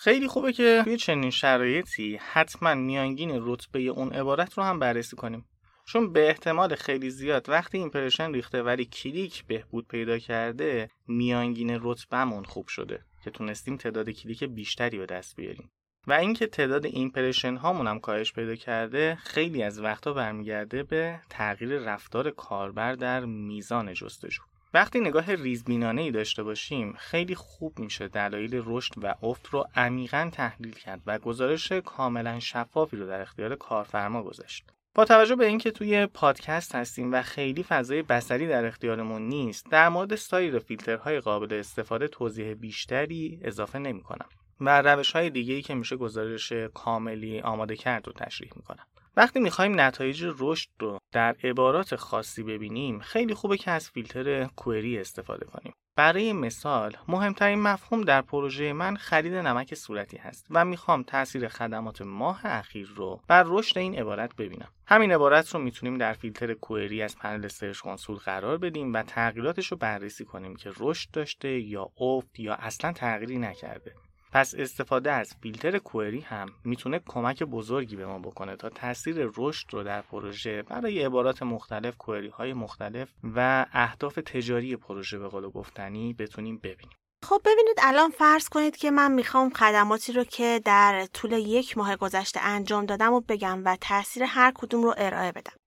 [0.00, 5.44] خیلی خوبه که توی چنین شرایطی حتما میانگین رتبه اون عبارت رو هم بررسی کنیم.
[5.84, 12.44] چون به احتمال خیلی زیاد وقتی impression ریخته ولی کلیک بهبود پیدا کرده میانگین رتبهمون
[12.44, 15.70] خوب شده که تونستیم تعداد کلیک بیشتری به دست بیاریم.
[16.06, 21.78] و اینکه تعداد impression هامون هم کاهش پیدا کرده خیلی از وقتا برمیگرده به تغییر
[21.78, 24.42] رفتار کاربر در میزان جستجو.
[24.74, 30.30] وقتی نگاه ریزبینانه ای داشته باشیم خیلی خوب میشه دلایل رشد و افت رو عمیقا
[30.32, 34.64] تحلیل کرد و گزارش کاملا شفافی رو در اختیار کارفرما گذاشت.
[34.94, 39.88] با توجه به اینکه توی پادکست هستیم و خیلی فضای بصری در اختیارمون نیست در
[39.88, 44.28] مورد سایر فیلترهای قابل استفاده توضیح بیشتری اضافه نمی کنم
[44.60, 48.86] و روش های دیگه ای که میشه گزارش کاملی آماده کرد رو تشریح می‌کنم.
[49.18, 54.98] وقتی می‌خوایم نتایج رشد رو در عبارات خاصی ببینیم خیلی خوبه که از فیلتر کوئری
[54.98, 55.72] استفاده کنیم.
[55.96, 62.02] برای مثال مهمترین مفهوم در پروژه من خرید نمک صورتی هست و می‌خوام تاثیر خدمات
[62.02, 64.68] ماه اخیر رو بر رشد این عبارت ببینم.
[64.86, 69.66] همین عبارت رو می‌تونیم در فیلتر کوئری از پنل سرچ کنسول قرار بدیم و تغییراتش
[69.66, 73.94] رو بررسی کنیم که رشد داشته یا افت یا اصلا تغییری نکرده.
[74.32, 79.66] پس استفاده از فیلتر کوئری هم می‌تونه کمک بزرگی به ما بکنه تا تاثیر رشد
[79.74, 85.50] رو در پروژه برای عبارات مختلف کوئری های مختلف و اهداف تجاری پروژه به قول
[85.50, 86.96] گفتنی بتونیم ببینیم.
[87.24, 91.96] خب ببینید الان فرض کنید که من می‌خوام خدماتی رو که در طول یک ماه
[91.96, 95.57] گذشته انجام دادم و بگم و تاثیر هر کدوم رو ارائه بدم.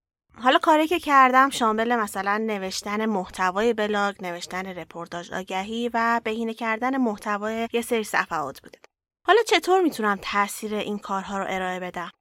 [0.44, 6.98] حالا کاری که کردم شامل مثلا نوشتن محتوای بلاگ، نوشتن رپورتاج آگهی و بهینه کردن
[6.98, 8.80] محتوای یه سری صفحات بوده.
[9.28, 12.12] حالا چطور می‌تونم تاثیر این کارها رو ارائه بدم؟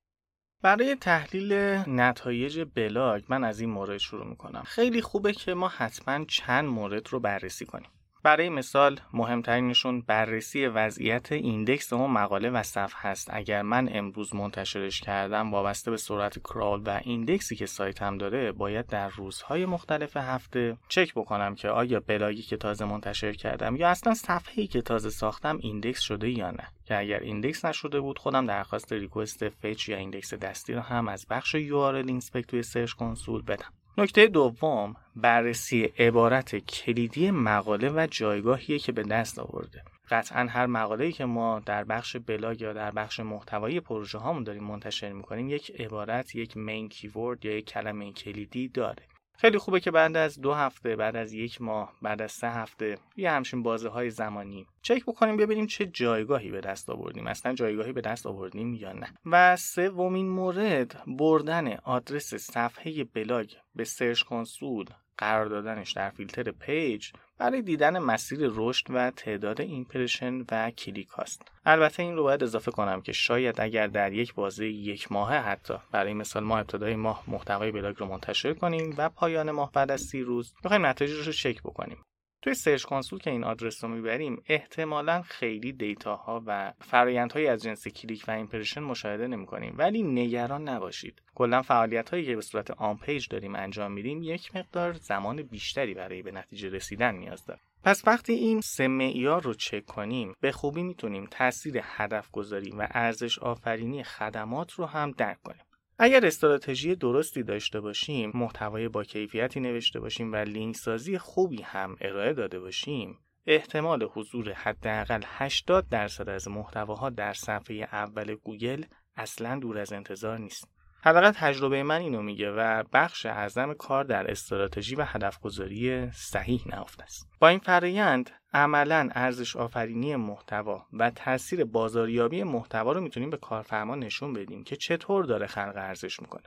[0.63, 1.53] برای تحلیل
[1.87, 4.63] نتایج بلاگ من از این مورد شروع می‌کنم.
[4.67, 7.91] خیلی خوبه که ما حتما چند مورد رو بررسی کنیم.
[8.23, 13.29] برای مثال مهمترینشون بررسی وضعیت index اون مقاله و صفحه هست.
[13.33, 18.53] اگر من امروز منتشرش کردم وابسته به سرعت crawl و index ی که سایتم داره
[18.53, 23.89] باید در روزهای مختلف هفته چک بکنم که آیا بلاگی که تازه منتشر کردم یا
[23.89, 26.69] اصلا صفحه‌ای که تازه ساختم index شده یا نه.
[26.85, 31.27] که اگر index نشده بود خودم درخواست request fetch یا index دستی رو هم از
[31.31, 33.73] بخش URL inspect توی Search Console بدم.
[33.99, 39.83] نکته دوم بررسی عبارت کلیدی مقاله و جایگاهیه که به دست آورده.
[40.11, 44.65] قطعا هر مقاله‌ای که ما در بخش بلاگ یا در بخش محتوایی پروژه هامون داریم
[44.65, 49.03] منتشر می‌کنیم یک عبارت یک main keyword یا یک کلمه کلیدی داره.
[49.41, 52.99] خیلی خوبه که بعد از دو هفته بعد از یک ماه بعد از سه هفته
[53.17, 57.93] یه همچین بازه های زمانی چک بکنیم ببینیم چه جایگاهی به دست آوردیم اصلا جایگاهی
[57.93, 59.07] به دست آوردیم یا نه.
[59.27, 64.85] و سومین مورد بردن آدرس صفحه بلاگ به Search Console
[65.19, 67.11] قرار دادنش در فیلتر page
[67.41, 71.43] برای دیدن مسیر رشد و تعداد impression و کلیک هاست.
[71.65, 75.75] البته این رو باید اضافه کنم که شاید اگر در یک بازه یک ماهه حتی
[75.93, 80.01] برای مثال ما ابتدای ماه محتوای بلاگ رو منتشر کنیم و پایان ماه بعد از
[80.01, 81.99] سی روز بخوایم نتایج رو چک بکنیم.
[82.43, 87.63] توی Search Console که این آدرس رو می‌بریم احتمالا خیلی دیتا ها و فرایندهایی از
[87.63, 91.23] جنس کلیک و impression مشاهده نمی کنیم ولی نگران نباشید.
[91.35, 96.23] کلا فعالیت هایی که به صورت on-page داریم انجام میدیم یک مقدار زمان بیشتری برای
[96.23, 100.83] به نتیجه رسیدن نیاز داره پس وقتی این سه معیار رو چک کنیم به خوبی
[100.83, 105.63] می‌تونیم تاثیر هدف گذاری و ارزش آفرینی خدمات رو هم درک کنیم.
[106.03, 111.97] اگر استراتژی درستی داشته باشیم محتوای با کیفیتی نوشته باشیم و لینک سازی خوبی هم
[112.01, 118.85] ارائه داده باشیم احتمال حضور حداقل 80 درصد از محتواها در صفحه اول گوگل
[119.17, 120.69] اصلا دور از انتظار نیست.
[121.03, 127.03] حداقل تجربه من اینو میگه و بخش اعظم کار در استراتژی و هدفگذاری صحیح نهفته
[127.03, 127.29] است.
[127.41, 133.95] با این فرایند عملا ارزش آفرینی محتوا و تاثیر بازاریابی محتوا رو می‌تونیم به کارفرما
[133.95, 136.43] نشون بدیم که چطور داره خلق ارزش می‌کنه.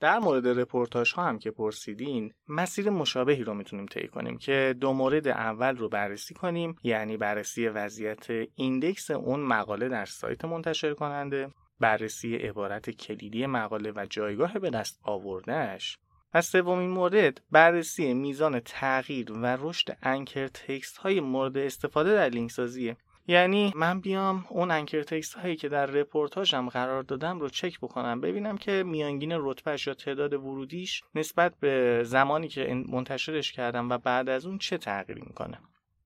[0.00, 4.92] در مورد رپورتاج ها هم که پرسیدین مسیر مشابهی رو می‌تونیم طی کنیم که دو
[4.92, 11.50] مورد اول رو بررسی کنیم یعنی بررسی وضعیت index اون مقاله در سایت منتشر کننده
[11.80, 15.98] بررسی عبارت کلیدی مقاله و جایگاه به دست آوردهش
[16.34, 22.50] و سومین مورد بررسی میزان تغییر و رشد anchor text های مورد استفاده در لینک
[22.50, 22.96] سازیه
[23.28, 28.20] یعنی من بیام اون anchor text هایی که در رپورتاژم قرار دادم رو چک بکنم
[28.20, 34.28] ببینم که میانگین رتبهش یا تعداد ورودیش نسبت به زمانی که منتشرش کردم و بعد
[34.28, 35.58] از اون چه تغییری می‌کنه.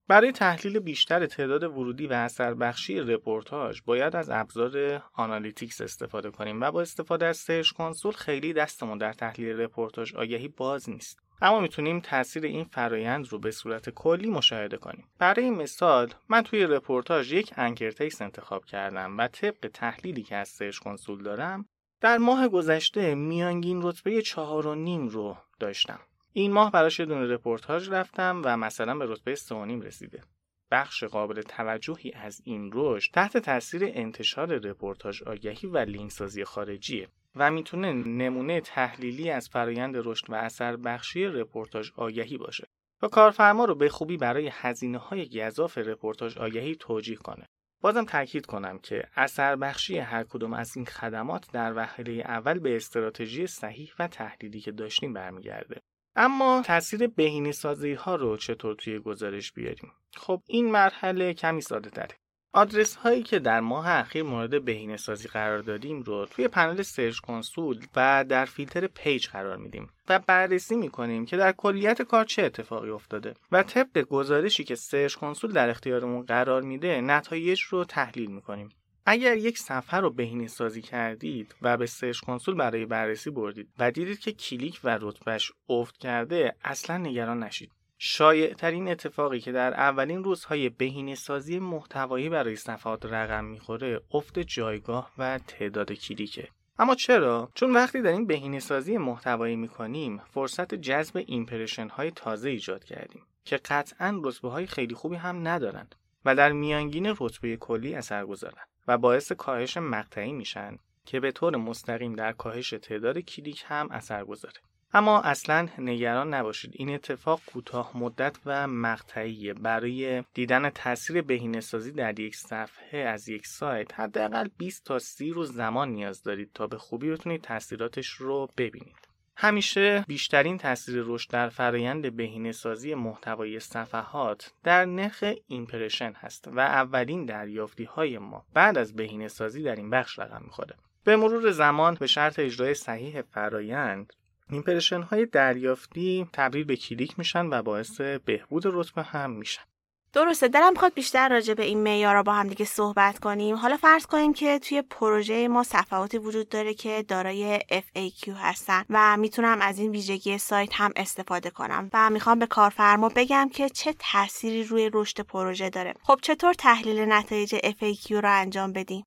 [0.07, 6.61] برای تحلیل بیشتر تعداد ورودی و اثر بخشی رپورتاج باید از ابزار Analytics استفاده کنیم
[6.61, 11.19] و با استفاده از Search Console خیلی دستمون در تحلیل رپورتاج آگهی باز نیست.
[11.41, 15.07] اما می‌تونیم تاثیر این فرایند رو به صورت کلی مشاهده کنیم.
[15.19, 20.77] برای مثال من توی رپورتاج یک anchor انتخاب کردم و طبق تحلیلی که از Search
[20.77, 21.65] Console دارم
[22.01, 25.99] در ماه گذشته میانگین رتبه چهار و نیم رو داشتم.
[26.33, 29.51] این ماه براش یه دونه رپورتاج رفتم و مثلا به رتبه 3.5
[29.85, 30.23] رسیده.
[30.71, 37.07] بخش قابل توجهی از این رشد تحت تاثیر انتشار رپورتاج آگهی و لینک سازی خارجیه
[37.35, 42.67] و می‌تونه نمونه تحلیلی از فرایند رشد و اثر بخشی رپورتاج آگهی باشه
[43.01, 47.45] و کارفرما رو به خوبی برای هزینه های گزاف رپورتاج آگهی توجیه کنه.
[47.81, 52.75] بازم تاکید کنم که اثر بخشی هر کدوم از این خدمات در وهله اول به
[52.75, 55.81] استراتژی صحیح و تحلیلی که داشتیم برمیگرده.
[56.15, 61.89] اما تاثیر بهینه سازی ها رو چطور توی گزارش بیاریم؟ خب این مرحله کمی ساده
[61.89, 62.15] تره
[62.53, 67.19] آدرس هایی که در ماه اخیر مورد بهینه سازی قرار دادیم رو توی پنل Search
[67.19, 72.43] Console و در فیلتر page قرار میدیم و بررسی می‌کنیم که در کلیت کار چه
[72.43, 78.31] اتفاقی افتاده و طبق گزارشی که Search Console در اختیارمون قرار میده نتایج رو تحلیل
[78.31, 78.69] می‌کنیم.
[79.05, 83.91] اگر یک صفحه رو بهینه سازی کردید و به Search Console برای بررسی بردید و
[83.91, 87.71] دیدید که کلیک و رتبهش افت کرده اصلا نگران نشید.
[87.97, 94.39] شایع ترین اتفاقی که در اولین روزهای بهینه سازی محتوایی برای صفحات رقم می‌خوره افت
[94.39, 96.47] جایگاه و تعداد کلیکه.
[96.79, 102.83] اما چرا؟ چون وقتی داریم بهینه سازی محتوایی می‌کنیم فرصت جذب impression های تازه ایجاد
[102.83, 108.25] کردیم که قطعا رتبه های خیلی خوبی هم ندارند و در میانگین رتبه کلی اثر
[108.25, 113.87] گذارن و باعث کاهش مقطعی میشن که به طور مستقیم در کاهش تعداد کلیک هم
[113.91, 114.61] اثر گذاره.
[114.93, 116.71] اما اصلا نگران نباشید.
[116.73, 123.47] این اتفاق کوتاه مدت و مقطعی برای دیدن تاثیر بهینه‌سازی در یک صفحه از یک
[123.47, 128.49] سایت حداقل 20 تا 30 روز زمان نیاز دارید تا به خوبی بتونید تاثیراتش رو
[128.57, 129.10] ببینید.
[129.43, 136.59] همیشه بیشترین تاثیر رشد در فرایند بهینه سازی محتوای صفحات در نرخ ایمپرشن هست و
[136.59, 140.75] اولین دریافتی های ما بعد از بهینه سازی در این بخش رقم می‌خوره.
[141.03, 144.13] به مرور زمان به شرط اجرای صحیح فرایند
[144.49, 149.63] impression های دریافتی تبدیل به کلیک میشن و باعث بهبود رتبه هم میشن.
[150.13, 153.55] درسته دلم می‌خواد بیشتر راجع به این معیارا با هم دیگه صحبت کنیم.
[153.55, 159.17] حالا فرض کنیم که توی پروژه ما صفحاتی وجود داره که دارای FAQ هستن و
[159.17, 163.95] می‌تونم از این ویژگی سایت هم استفاده کنم و می‌خوام به کارفرما بگم که چه
[163.99, 165.93] تأثیری روی رشد پروژه داره.
[166.03, 169.05] خب چطور تحلیل نتایج FAQ رو انجام بدیم؟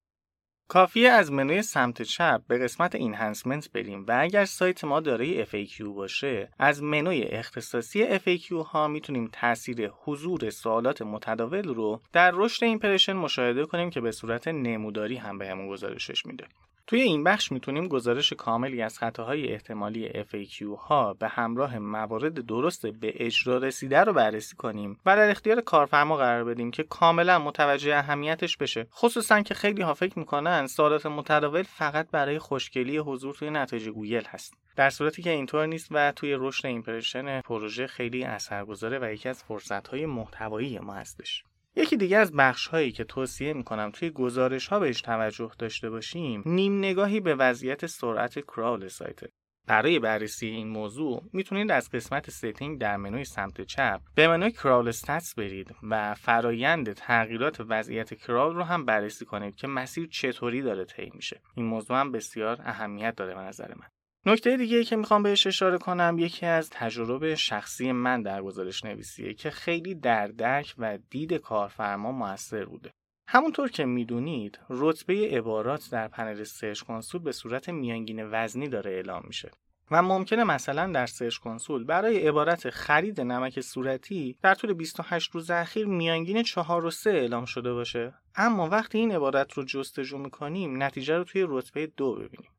[0.68, 5.82] کافیه از منوی سمت چپ به قسمت enhancement بریم و اگر سایت ما دارای FAQ
[5.82, 13.12] باشه از منوی اختصاصی FAQ ها می‌تونیم تاثیر حضور سوالات متداول رو در رشد impression
[13.12, 16.44] مشاهده کنیم که به صورت نموداری هم بهمون گزارشش میده.
[16.86, 22.86] توی این بخش می‌تونیم گزارش کاملی از خطاهای احتمالی FAQ ها به همراه موارد درست
[22.86, 27.96] به اجرا رسیده رو بررسی کنیم و در اختیار کارفرما قرار بدیم که کاملا متوجه
[27.96, 28.86] اهمیتش بشه.
[28.92, 34.24] خصوصا که خیلی ها فکر می‌کنن سوالات متداول فقط برای خوشگلی حضور توی نتایج گوگل
[34.24, 34.54] هست.
[34.76, 39.42] در صورتی که اینطور نیست و توی رشد impression پروژه خیلی اثرگذاره و یکی از
[39.42, 41.44] فرصت‌های محتوایی ما هستش.
[41.76, 46.42] یکی دیگه از بخش هایی که توصیه می‌کنم توی گزارش ها بهش توجه داشته باشیم
[46.46, 49.20] نیم نگاهی به وضعیت سرعت crawl سایت
[49.66, 54.88] برای بررسی این موضوع می‌تونید از قسمت setting در منوی سمت چپ به منوی crawl
[54.88, 60.84] stats برید و فرایند تغییرات وضعیت crawl رو هم بررسی کنید که مسیر چطوری داره
[60.84, 61.40] طی میشه.
[61.54, 63.93] این موضوع هم بسیار اهمیت داره به نظر من.
[64.26, 69.34] نکته دیگه که می‌خوام بهش اشاره کنم یکی از تجربه شخصی من در گزارش نویسیه
[69.34, 72.90] که خیلی در درک و دید کارفرما موثر بوده.
[73.28, 79.22] همونطور که می‌دونید رتبه عبارات در پنل Search Console به صورت میانگین وزنی داره اعلام
[79.26, 79.50] میشه
[79.90, 85.50] و ممکنه مثلا در Search Console برای عبارت خرید نمک صورتی در طول 28 روز
[85.50, 90.82] اخیر میانگین 4 و 3 اعلام شده باشه اما وقتی این عبارت رو جستجو می‌کنیم
[90.82, 92.53] نتیجه رو توی رتبه دو ببینیم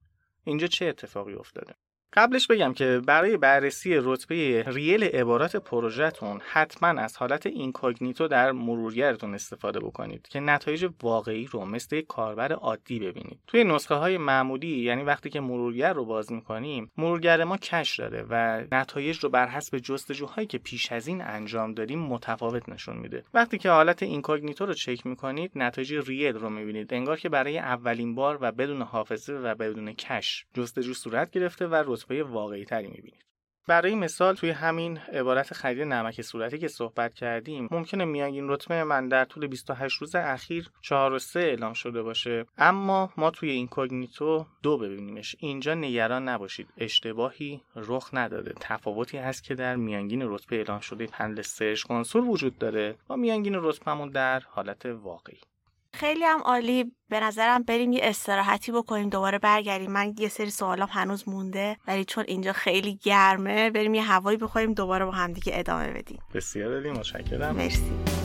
[0.46, 1.76] اینجا چه اتفاقی افتاده؟
[2.18, 9.34] قبلش بگم که برای بررسی رتبه real عبارات پروژهتون حتما از حالت incognito در مرورگرتون
[9.34, 13.40] استفاده بکنید که نتایج واقعی رو مثل یک کاربر عادی ببینید.
[13.48, 18.26] توی نسخه های معمولی یعنی وقتی که مرورگر رو باز می‌کنیم مرورگر ما cache داره
[18.30, 23.24] و نتایج رو بر حسب جستجوهایی که پیش از این انجام دادیم متفاوت نشون میده.
[23.34, 26.94] وقتی که حالت incognito رو چک می‌کنید نتایج real رو می‌بینید.
[26.94, 31.84] انگار که برای اولین بار و بدون حافظه و بدون cache جستجو صورت گرفته و
[31.86, 33.26] رتبه واقعی تری می‌بینید.
[33.68, 39.08] برای مثال توی همین عبارت خرید نمک صورتی که صحبت کردیم ممکنه میانگین رتبه من
[39.08, 42.46] در طول 28 روز اخیر 4 و 3 اعلام شده باشه.
[42.58, 45.36] اما ما توی incognito دو ببینیمش.
[45.40, 46.68] اینجا نگران نباشید.
[46.78, 48.54] اشتباهی رخ نداده.
[48.60, 52.96] تفاوتی هست که در میانگین رتبه اعلام شده پنل Search Console وجود داره.
[53.08, 55.40] با میانگین رتبهمون در حالت واقعی.
[55.96, 56.92] خیلی هم عالی.
[57.10, 59.92] به نظرم بریم یه استراحتی بکنیم دوباره برگردیم.
[59.92, 64.74] من یه سری سوالام هنوز مونده ولی چون اینجا خیلی گرمه بریم یه هوایی بخوریم
[64.74, 66.20] دوباره با همدیگه ادامه بدیم.
[66.34, 66.92] بسیار عالی.
[66.92, 67.56] متشکرم.
[67.56, 68.25] مرسی.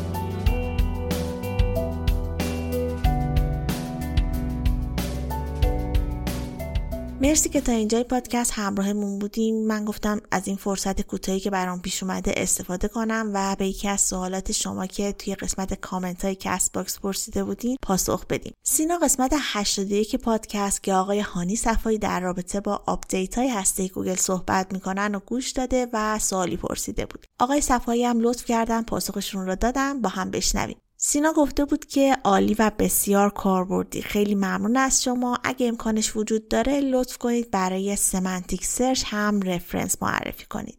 [7.23, 9.67] مرسی که تا اینجای پادکست همراهمون بودیم.
[9.67, 13.89] من گفتم از این فرصت کوتاهی که برام پیش اومده استفاده کنم و به یکی
[13.89, 19.35] از سوالات شما که توی قسمت کامنت های Castbox پرسیده بودین پاسخ بدیم سینا قسمت
[19.39, 25.15] 81 پادکست که آقای هانی صفایی در رابطه با آپدیت های هسته گوگل صحبت می‌کنن
[25.15, 27.27] و گوش داده و سوالی پرسیده بود.
[27.41, 30.77] آقای صفایی هم لطف کردن پاسخشون رو دادن با هم بشنویم.
[31.03, 35.39] سینا گفته بود که عالی و بسیار کاربردی خیلی ممنون از شما.
[35.45, 40.79] اگه امکانش وجود داره لطف کنید برای semantic search هم رفرنس معرفی کنید.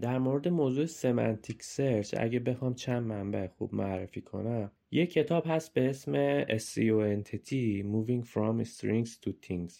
[0.00, 4.70] در مورد موضوع semantic search اگه بخوام چند منبع خوب معرفی کنم.
[4.90, 9.72] یه کتاب هست به اسم SEO Entity Moving from Strings to Things.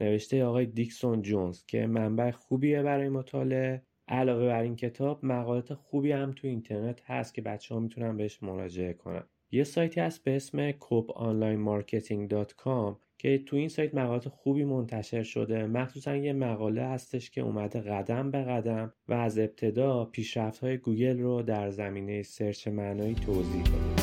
[0.00, 3.85] نوشته آقای دیکسون جونز که منبع خوبیه برای مطالعه.
[4.08, 8.42] علاوه بر این کتاب مقالات خوبی هم تو اینترنت هست که بچه ها می‌تونن بهش
[8.42, 9.24] مراجعه کنن.
[9.50, 15.66] یه سایتی هست به اسم kopponlinemarketing.com که تو این سایت مقالات خوبی منتشر شده.
[15.66, 21.18] مخصوصا یه مقاله هستش که اومده قدم به قدم و از ابتدا پیشرفت های گوگل
[21.18, 23.95] رو در زمینه search معنایی توضیح داده.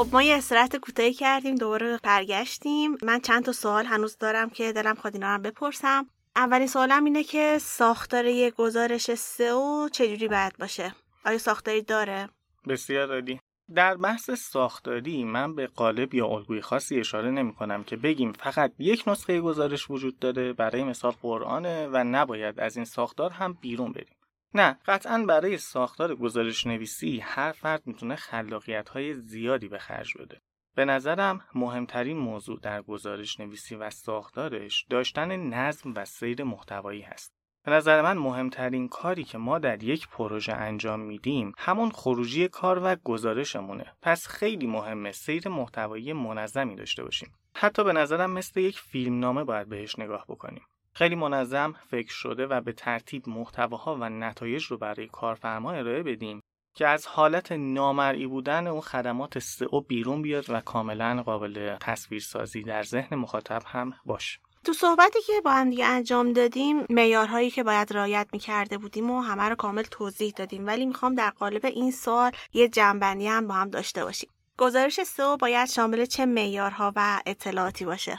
[0.00, 2.96] خب ما یه استراحت کوتاهی کردیم دوباره برگشتیم.
[3.02, 6.06] من چند تا سوال هنوز دارم که دلم خواهد اینا رو بپرسم.
[6.36, 10.94] اولین سوالم اینه که ساختار یه گزارش سئو چجوری باید باشه؟
[11.24, 12.28] آیا ساختاری داره؟
[12.68, 13.40] بسیار عالی.
[13.74, 18.72] در بحث ساختاری من به قالب یا الگوی خاصی اشاره نمی کنم که بگیم فقط
[18.78, 23.92] یک نسخه گزارش وجود داره برای مثال قرآنه و نباید از این ساختار هم بیرون
[23.92, 24.16] بریم.
[24.54, 30.40] نه قطعا برای ساختار گزارش نویسی هر فرد می‌تونه خلاقیت های زیادی به خرج بده.
[30.74, 37.32] به نظرم مهمترین موضوع در گزارش نویسی و ساختارش داشتن نظم و سیر محتوایی هست.
[37.64, 42.80] به نظر من مهمترین کاری که ما در یک پروژه انجام میدیم همون خروجی کار
[42.84, 43.92] و گزارشمونه.
[44.02, 47.32] پس خیلی مهمه سیر محتوایی منظمی داشته باشیم.
[47.54, 50.62] حتی به نظرم مثل یک فیلمنامه باید بهش نگاه بکنیم.
[50.94, 56.40] خیلی منظم فکر شده و به ترتیب محتواها و نتایج رو برای کارفرما ارائه بدیم
[56.74, 62.82] که از حالت نامرئی بودن اون خدمات سئو بیرون بیاد و کاملا قابل تصویرسازی در
[62.82, 64.40] ذهن مخاطب هم باشه.
[64.64, 69.20] تو صحبتی که با هم دیگه انجام دادیم معیارهایی که باید رعایت می‌کرده بودیم و
[69.20, 70.66] همه رو کامل توضیح دادیم.
[70.66, 74.30] ولی می‌خوام در قالب این سوال یه جنبندی هم با هم داشته باشیم.
[74.58, 78.18] گزارش سو باید شامل چه معیارها و اطلاعاتی باشه؟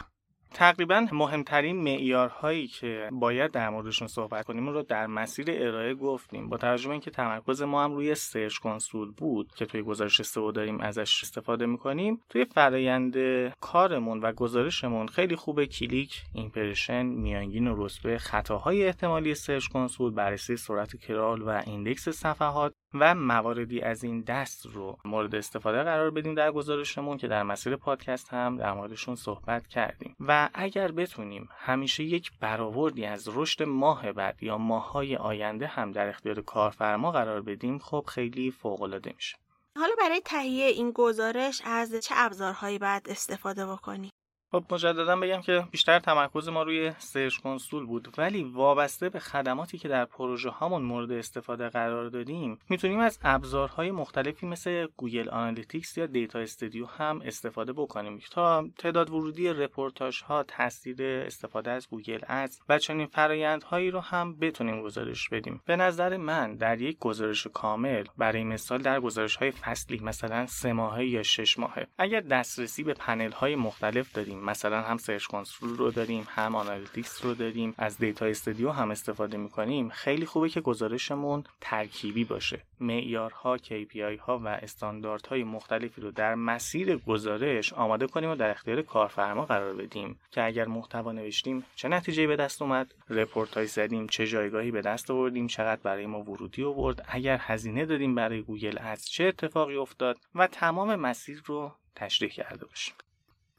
[0.54, 6.50] تقریبا مهمترین معیارهایی که باید در موردشون صحبت کنیم رو در مسیر ارائه گفتیم.
[6.50, 10.52] با توجه به اینکه تمرکز ما هم روی سرچ کنسول بود که توی گزارش سئو
[10.52, 13.16] داریم ازش استفاده می‌کنیم توی فرایند
[13.62, 20.58] کارمون و گزارشمون خیلی خوبه کلیک impression میانگین و رتبه خطاهای احتمالی Search Console بررسی
[20.58, 26.36] سرعت crawl و index صفحات و مواردی از این دست رو مورد استفاده قرار بدیم
[26.36, 32.04] در گزارشمون که در مسیر پادکست هم در موردشون صحبت کردیم و اگر بتونیم همیشه
[32.04, 37.80] یک برآوردی از رشد ماه بعد یا ماههای آینده هم در اختیار کارفرما قرار بدیم
[37.80, 39.38] خب خیلی فوق العاده میشه
[39.78, 44.12] حالا برای تهیه این گزارش از چه ابزارهایی باید استفاده بکنی؟
[44.52, 49.78] خب مجددا بگم که بیشتر تمرکز ما روی Search Console بود ولی وابسته به خدماتی
[49.78, 55.98] که در پروژه هامون مورد استفاده قرار دادیم می‌تونیم از ابزارهای مختلفی مثل Google Analytics
[55.98, 58.20] یا Data Studio هم استفاده بکنیم.
[58.32, 64.36] تا تعداد ورودی رپورتاژ ها تاثیر استفاده از Google Ads و چنین فرایندهایی رو هم
[64.36, 65.62] بتونیم گزارش بدیم.
[65.66, 70.74] به نظر من در یک گزارش کامل برای مثال در گزارش های فصلی مثلا سه
[70.74, 75.78] ماهه یا شش ماهه اگر دسترسی به پنل های مختلف داریم مثلا هم Search Console
[75.78, 77.74] رو داریم هم Analytics رو داریم.
[77.78, 79.90] از Data Studio هم استفاده می‌کنیم.
[79.90, 82.62] خیلی خوبه که گزارشمون ترکیبی باشه.
[82.80, 88.82] معیارها KPI ها و استانداردهای مختلفی رو در مسیر گزارش آماده کنیم و در اختیار
[88.82, 90.20] کارفرما قرار بدیم.
[90.32, 94.82] که اگر محتوا نوشتیم چه نتیجه به دست اومد؟ رپورت های زدیم چه جایگاهی به
[94.82, 99.76] دست آوردیم؟ چقدر برای ما ورودی آورد؟ اگر هزینه دادیم برای گوگل از چه اتفاقی
[99.76, 102.96] افتاد؟ و تمام مسیر رو تشریح کرده باشیم.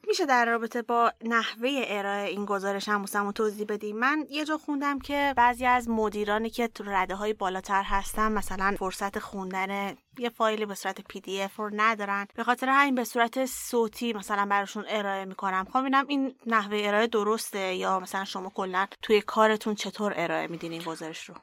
[0.08, 4.98] میشه در رابطه با نحوه ارائه این گزارش هم توضیح بدیم من یه جا خوندم
[4.98, 10.66] که بعضی از مدیرانی که تو رده های بالاتر هستن مثلا فرصت خوندن یه فایلی
[10.66, 12.26] به صورت PDF رو ندارن.
[12.34, 15.66] به خاطر همین به صورت صوتی مثلا براشون ارائه می‌کنم.
[15.72, 20.72] خب ببینم این نحوه ارائه درسته یا مثلا شما کلا توی کارتون چطور ارائه میدین
[20.72, 21.34] این گزارش رو؟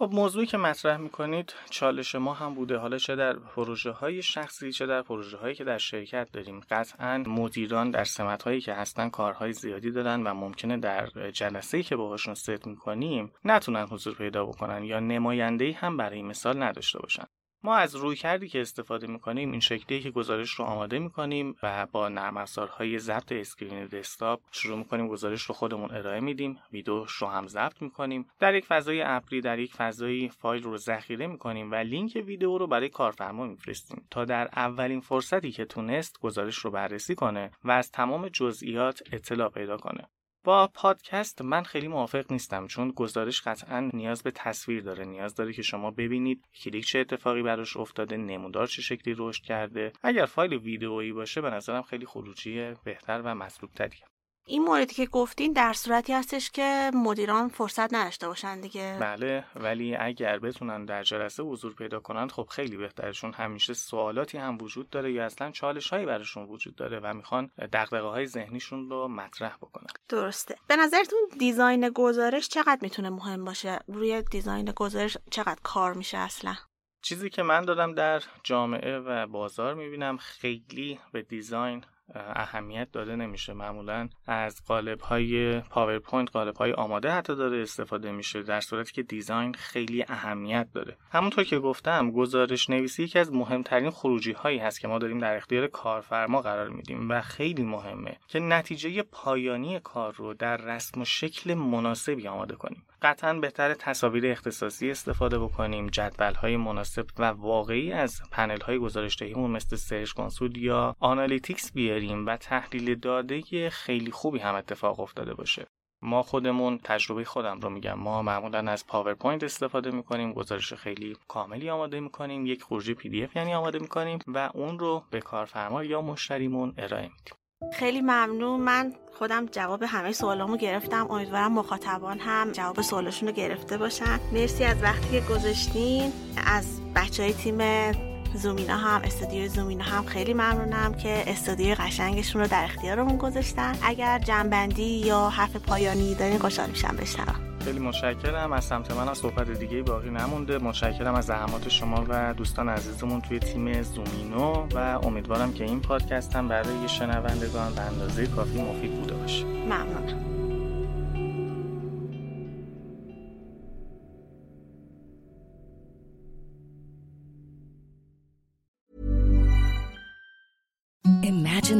[0.00, 2.76] خب موضوعی که مطرح می‌کنید چالش ما هم بوده.
[2.76, 6.60] حالا چه در پروژه های شخصی چه در پروژه هایی که در شرکت داریم.
[6.70, 11.96] قطعا مدیران در سمت هایی که هستن کارهای زیادی دارن و ممکنه در جلسه که
[11.96, 17.24] باهاشون ست می‌کنیم نتونن حضور پیدا بکنن یا نماینده هم برای مثال نداشته باشن.
[17.62, 22.08] ما از رویکردی که استفاده می‌کنیم این شکلیه که گزارش رو آماده می‌کنیم و با
[22.08, 26.58] نرم افزارهای ضبط screen دسکتاپ شروع می‌کنیم گزارش رو خودمون ارائه میدیم.
[26.72, 28.26] ویدیوش رو هم ضبط می‌کنیم.
[28.38, 32.66] در یک فضای ابری در یک فضای فایل رو ذخیره می‌کنیم و لینک ویدیو رو
[32.66, 37.90] برای کارفرما میفرستیم تا در اولین فرصتی که تونست گزارش رو بررسی کنه و از
[37.90, 40.08] تمام جزئیات اطلاع پیدا کنه.
[40.44, 45.52] با پادکست من خیلی موافق نیستم چون گزارش قطعا نیاز به تصویر داره نیاز داره
[45.52, 49.92] که شما ببینید کلیک چه اتفاقی براش افتاده نمودار چه شکلی رشد کرده.
[50.02, 54.09] اگر فایل ویدئویی باشه به نظرم خیلی خروجی بهتر و مطلوب تریه
[54.50, 58.96] این موردی که گفتین در صورتی هستش که مدیران فرصت نداشته باشن دیگه.
[59.00, 64.38] بله ولی اگر بتونن در جلسه حضور پیدا کنن خب خیلی بهتره چون همیشه سوالاتی
[64.38, 68.90] هم وجود داره یا اصلا چالش هایی براشون وجود داره و می‌خوان دغدغه های ذهنیشون
[68.90, 69.86] رو مطرح بکنن.
[70.08, 70.56] درسته.
[70.68, 76.54] به نظرتون دیزاین گزارش چقدر می‌تونه مهم باشه؟ روی دیزاین گزارش چقدر کار میشه اصلا؟
[77.02, 81.84] چیزی که من دارم در جامعه و بازار می‌بینم خیلی به دیزاین
[82.14, 83.52] اهمیت داده نمیشه.
[83.52, 89.02] معمولا از قالب های PowerPoint قالب های آماده حتی داره استفاده میشه در صورتی که
[89.02, 90.96] design خیلی اهمیت داره.
[91.10, 95.36] همونطور که گفتم گزارش نویسی یکی از مهمترین خروجی هایی هست که ما داریم در
[95.36, 101.04] اختیار کارفرما قرار میدیم و خیلی مهمه که نتیجه پایانی کار رو در رسم و
[101.04, 102.82] شکل مناسبی آماده کنیم.
[103.02, 109.22] قطعا بهتر تصاویر اختصاصی استفاده بکنیم جدول های مناسب و واقعی از پنل های گزارش
[109.22, 111.99] مثل Search Console یا Analytics بیاریم.
[112.08, 115.66] و تحلیل داده خیلی خوبی هم اتفاق افتاده باشه.
[116.02, 117.94] ما خودمون تجربه خودم رو میگم.
[117.94, 123.54] ما معمولا از PowerPoint استفاده می‌کنیم گزارش خیلی کاملی آماده می‌کنیم یک خروجی PDF یعنی
[123.54, 127.34] آماده می‌کنیم و اون رو به کارفرما یا مشتریمون ارائه میدیم.
[127.72, 128.60] خیلی ممنون.
[128.60, 131.10] من خودم جواب همه سوالامو گرفتم.
[131.10, 134.20] امیدوارم مخاطبان هم جواب سوالشون رو گرفته باشن.
[134.32, 136.12] مرسی از وقتی که گذاشتین.
[136.46, 142.48] از بچه های تیم زومینا هم استودیو زومینا هم خیلی ممنونم که استودیو قشنگشون رو
[142.48, 143.72] در اختیارمون گذاشتن.
[143.82, 147.40] اگر جمع‌بندی یا حرف پایانی دارین خوشحال میشم بشنوم.
[147.64, 148.52] خیلی متشکرم.
[148.52, 150.58] از سمت من از صحبت دیگه باقی نمونده.
[150.58, 156.36] متشکرم از زحمات شما و دوستان عزیزمون توی تیم زومینو و امیدوارم که این پادکست
[156.36, 159.44] هم برای شنوندگان به اندازه کافی مفید بوده باشه.
[159.44, 160.29] ممنونم.